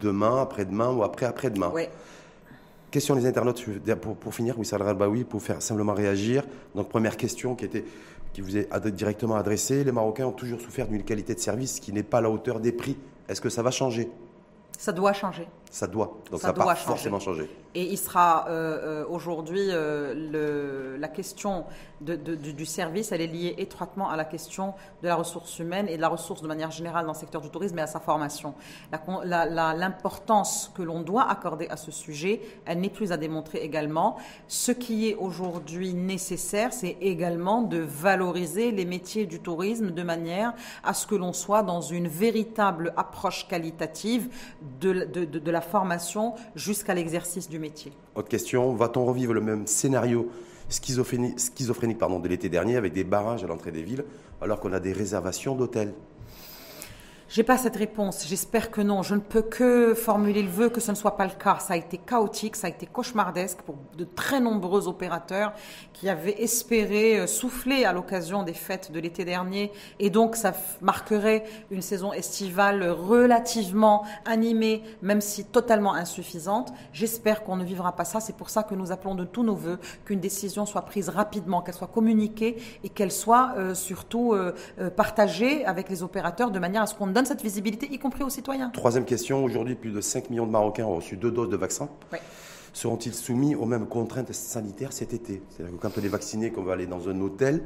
[0.00, 1.72] demain, après-demain ou après-après-demain.
[2.90, 3.64] Question des internautes,
[4.02, 6.44] pour, pour finir, Wissal Rabaoui, pour faire simplement réagir.
[6.74, 7.84] Donc première question qui était
[8.32, 9.84] qui vous est directement adressé.
[9.84, 12.60] Les Marocains ont toujours souffert d'une qualité de service qui n'est pas à la hauteur
[12.60, 12.96] des prix.
[13.28, 14.10] Est-ce que ça va changer?
[14.78, 15.46] Ça doit changer.
[15.72, 16.18] Ça doit.
[16.30, 17.48] Donc ça, va forcément changer.
[17.74, 21.64] Et il sera euh, euh, aujourd'hui euh, la question
[22.02, 26.00] du service, elle est liée étroitement à la question de la ressource humaine et de
[26.02, 28.54] la ressource de manière générale dans le secteur du tourisme et à sa formation.
[29.24, 34.16] L'importance que l'on doit accorder à ce sujet, elle n'est plus à démontrer également.
[34.48, 40.52] Ce qui est aujourd'hui nécessaire, c'est également de valoriser les métiers du tourisme de manière
[40.82, 44.28] à ce que l'on soit dans une véritable approche qualitative
[44.80, 47.92] de, de la formation jusqu'à l'exercice du métier.
[48.14, 50.30] Autre question, va-t-on revivre le même scénario
[50.68, 51.38] schizophrénique,
[51.98, 54.04] de l'été dernier avec des barrages à l'entrée des villes
[54.40, 55.94] alors qu'on a des réservations d'hôtels?
[57.32, 58.26] J'ai pas cette réponse.
[58.28, 59.02] J'espère que non.
[59.02, 61.56] Je ne peux que formuler le vœu que ce ne soit pas le cas.
[61.60, 65.54] Ça a été chaotique, ça a été cauchemardesque pour de très nombreux opérateurs
[65.94, 69.72] qui avaient espéré euh, souffler à l'occasion des fêtes de l'été dernier.
[69.98, 70.52] Et donc, ça
[70.82, 76.74] marquerait une saison estivale relativement animée, même si totalement insuffisante.
[76.92, 78.20] J'espère qu'on ne vivra pas ça.
[78.20, 81.62] C'est pour ça que nous appelons de tous nos voeux qu'une décision soit prise rapidement,
[81.62, 84.52] qu'elle soit communiquée et qu'elle soit euh, surtout euh,
[84.94, 88.70] partagée avec les opérateurs de manière à ce qu'on cette visibilité, y compris aux citoyens.
[88.70, 91.88] Troisième question, aujourd'hui plus de 5 millions de Marocains ont reçu deux doses de vaccin.
[92.72, 95.42] Seront-ils soumis aux mêmes contraintes sanitaires cet été?
[95.50, 97.62] C'est-à-dire que quand on est vacciné, qu'on va aller dans un hôtel,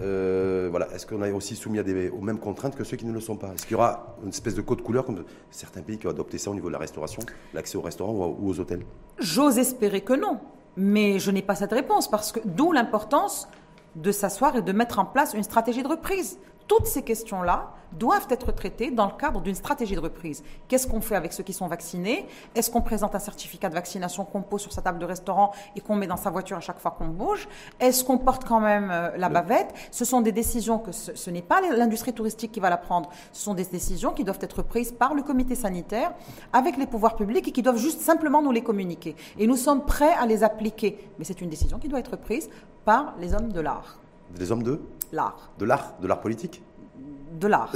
[0.00, 0.88] euh, voilà.
[0.94, 3.20] Est-ce qu'on est aussi soumis à des, aux mêmes contraintes que ceux qui ne le
[3.20, 3.52] sont pas?
[3.54, 6.38] Est-ce qu'il y aura une espèce de code couleur comme certains pays qui ont adopté
[6.38, 7.22] ça au niveau de la restauration,
[7.54, 8.84] l'accès au restaurant ou aux hôtels?
[9.18, 10.40] J'ose espérer que non,
[10.76, 13.48] mais je n'ai pas cette réponse parce que d'où l'importance
[13.96, 16.38] de s'asseoir et de mettre en place une stratégie de reprise.
[16.74, 20.42] Toutes ces questions-là doivent être traitées dans le cadre d'une stratégie de reprise.
[20.68, 22.26] Qu'est-ce qu'on fait avec ceux qui sont vaccinés?
[22.54, 25.82] Est-ce qu'on présente un certificat de vaccination qu'on pose sur sa table de restaurant et
[25.82, 27.46] qu'on met dans sa voiture à chaque fois qu'on bouge?
[27.78, 29.74] Est-ce qu'on porte quand même euh, la bavette?
[29.90, 33.10] Ce sont des décisions que ce, n'est pas l'industrie touristique qui va la prendre.
[33.32, 36.14] Ce sont des décisions qui doivent être prises par le comité sanitaire
[36.54, 39.14] avec les pouvoirs publics et qui doivent juste simplement nous les communiquer.
[39.38, 41.10] Et nous sommes prêts à les appliquer.
[41.18, 42.48] Mais c'est une décision qui doit être prise
[42.86, 43.98] par les hommes de l'art.
[44.38, 44.80] Les hommes de
[45.12, 45.50] L'art.
[45.58, 46.62] De l'art De l'art politique
[47.38, 47.70] De l'art.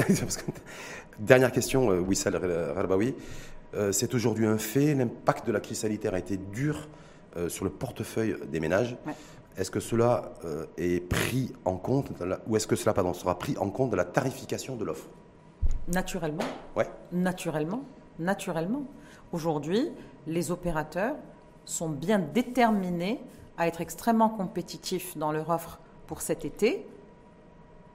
[1.18, 2.36] Dernière question, euh, Wissal
[2.74, 3.14] Rarbaoui.
[3.74, 6.88] Euh, c'est aujourd'hui un fait, l'impact de la crise sanitaire a été dur
[7.36, 8.96] euh, sur le portefeuille des ménages.
[9.58, 10.34] Est-ce que cela
[10.76, 12.10] est pris en compte,
[12.46, 15.06] ou est-ce que cela pardon, sera pris en compte de la tarification de l'offre?
[15.88, 16.44] Naturellement.
[16.76, 16.86] Ouais.
[17.10, 17.82] Naturellement.
[18.18, 18.82] Naturellement.
[19.32, 19.90] Aujourd'hui,
[20.26, 21.16] les opérateurs
[21.64, 23.18] sont bien déterminés
[23.56, 26.86] à être extrêmement compétitifs dans leur offre pour cet été,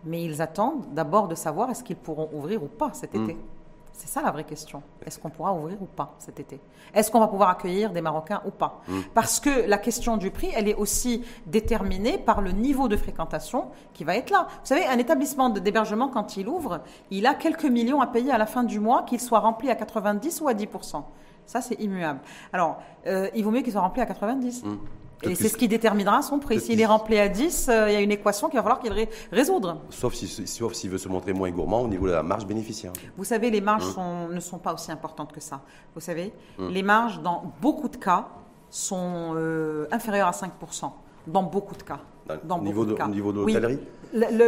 [0.03, 3.33] mais ils attendent d'abord de savoir est-ce qu'ils pourront ouvrir ou pas cet été.
[3.33, 3.41] Hmm.
[3.93, 4.81] C'est ça la vraie question.
[5.05, 6.59] Est-ce qu'on pourra ouvrir ou pas cet été?
[6.93, 8.81] Est-ce qu'on va pouvoir accueillir des Marocains ou pas?
[8.87, 9.01] Hmm.
[9.13, 13.67] Parce que la question du prix, elle est aussi déterminée par le niveau de fréquentation
[13.93, 14.47] qui va être là.
[14.49, 16.81] Vous savez, un établissement d'hébergement, quand il ouvre,
[17.11, 19.75] il a quelques millions à payer à la fin du mois, qu'il soit rempli à
[19.75, 21.03] 90 ou à 10%
[21.45, 22.21] Ça, c'est immuable.
[22.53, 24.63] Alors, euh, il vaut mieux qu'il soit rempli à 90.
[25.23, 26.59] Et c'est ce qui déterminera son prix.
[26.59, 28.93] S'il est rempli à 10, euh, il y a une équation qu'il va falloir qu'il
[29.31, 29.81] résoudre.
[29.89, 32.93] Sauf s'il si, veut se montrer moins gourmand au niveau de la marge bénéficiaire.
[33.17, 35.61] Vous savez, les marges hein ne sont pas aussi importantes que ça.
[35.95, 38.27] Vous savez, hein les marges, dans beaucoup de cas,
[38.69, 40.91] sont euh, inférieures à 5%.
[41.27, 41.99] Dans beaucoup de cas.
[42.43, 43.79] Dans niveau de, Au niveau de l'hôtellerie
[44.13, 44.43] la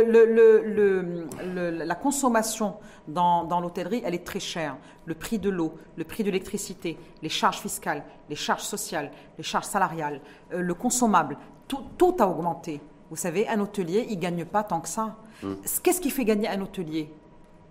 [1.96, 2.76] consommation
[3.08, 4.78] dans, l'hôtellerie, elle est très chère.
[5.06, 9.44] Le prix de l'eau, le prix de l'électricité, les charges fiscales, les charges sociales, les
[9.44, 10.22] charges salariales,
[10.54, 11.38] euh, le consommable,
[11.68, 12.82] tout, a augmenté.
[13.10, 15.16] Vous savez, un hôtelier, il ne gagne pas tant que ça.
[15.44, 15.58] Hum.
[15.82, 17.12] Qu'est-ce qui fait gagner un hôtelier?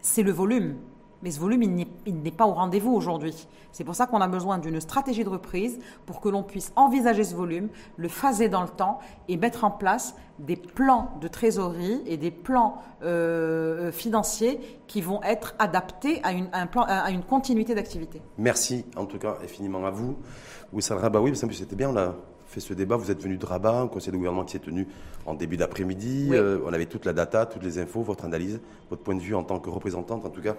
[0.00, 0.76] C'est le volume.
[1.22, 1.62] Mais ce volume,
[2.06, 3.46] il n'est pas au rendez-vous aujourd'hui.
[3.70, 7.24] C'est pour ça qu'on a besoin d'une stratégie de reprise pour que l'on puisse envisager
[7.24, 8.98] ce volume, le phaser dans le temps
[9.28, 14.58] et mettre en place des plans de trésorerie et des plans euh, financiers
[14.88, 18.20] qui vont être adaptés à une, un plan, à une continuité d'activité.
[18.38, 20.16] Merci en tout cas infiniment à vous.
[20.72, 22.14] Wissal Rabaoui, c'était bien, on a
[22.52, 22.96] fait ce débat.
[22.96, 24.86] Vous êtes venu de Rabat, un conseil de gouvernement qui s'est tenu
[25.26, 26.30] en début d'après-midi.
[26.32, 28.60] Euh, on avait toute la data, toutes les infos, votre analyse,
[28.90, 30.56] votre point de vue en tant que représentante, en tout cas,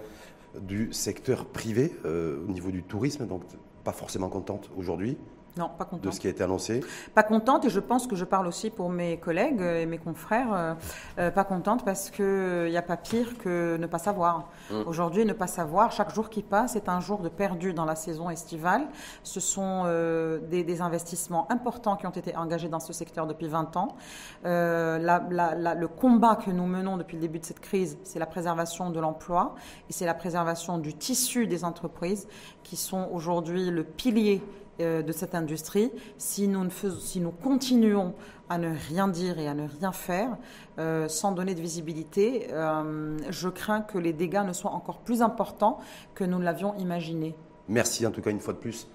[0.60, 3.26] du secteur privé euh, au niveau du tourisme.
[3.26, 3.42] Donc,
[3.84, 5.16] pas forcément contente aujourd'hui.
[5.56, 6.04] Non, pas contente.
[6.04, 6.80] De ce qui a été annoncé
[7.14, 10.52] Pas contente, et je pense que je parle aussi pour mes collègues et mes confrères,
[10.52, 10.74] euh,
[11.18, 14.48] euh, pas contente parce qu'il n'y a pas pire que ne pas savoir.
[14.70, 14.74] Mmh.
[14.86, 17.94] Aujourd'hui, ne pas savoir, chaque jour qui passe est un jour de perdu dans la
[17.94, 18.88] saison estivale.
[19.22, 23.76] Ce sont euh, des, investissements importants qui ont été engagés dans ce secteur depuis 20
[23.76, 23.96] ans.
[24.42, 28.98] le combat que nous menons depuis le début de cette crise, c'est la préservation de
[28.98, 29.54] l'emploi
[29.88, 32.26] et c'est la préservation du tissu des entreprises
[32.64, 38.14] qui sont aujourd'hui le pilier euh, de cette industrie, si nous, ne si nous continuons
[38.48, 40.36] à ne rien dire et à ne rien faire,
[40.78, 45.22] euh, sans donner de visibilité, euh, je crains que les dégâts ne soient encore plus
[45.22, 45.78] importants
[46.14, 47.34] que nous l'avions imaginé.
[47.68, 48.86] Merci en tout cas une fois de plus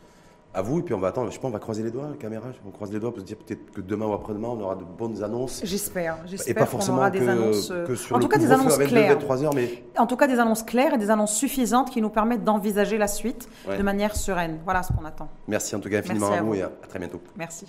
[0.53, 0.79] à vous.
[0.79, 2.71] Et puis on va attendre, je pense, on va croiser les doigts, la caméra, on
[2.71, 5.23] croise les doigts pour se dire peut-être que demain ou après-demain, on aura de bonnes
[5.23, 5.61] annonces.
[5.63, 6.49] J'espère, j'espère.
[6.51, 8.73] Et pas forcément aura que, des annonces, que sur en le tout cas des annonces
[8.73, 9.13] à 22, claires.
[9.13, 12.09] 23 heures, mais En tout cas, des annonces claires et des annonces suffisantes qui nous
[12.09, 13.77] permettent d'envisager la suite Ouais.
[13.77, 14.59] de manière sereine.
[14.63, 15.29] Voilà ce qu'on attend.
[15.47, 16.55] merci en tout cas infiniment Merci à à vous vous.
[16.55, 17.21] et à à très bientôt.
[17.37, 17.65] Merci.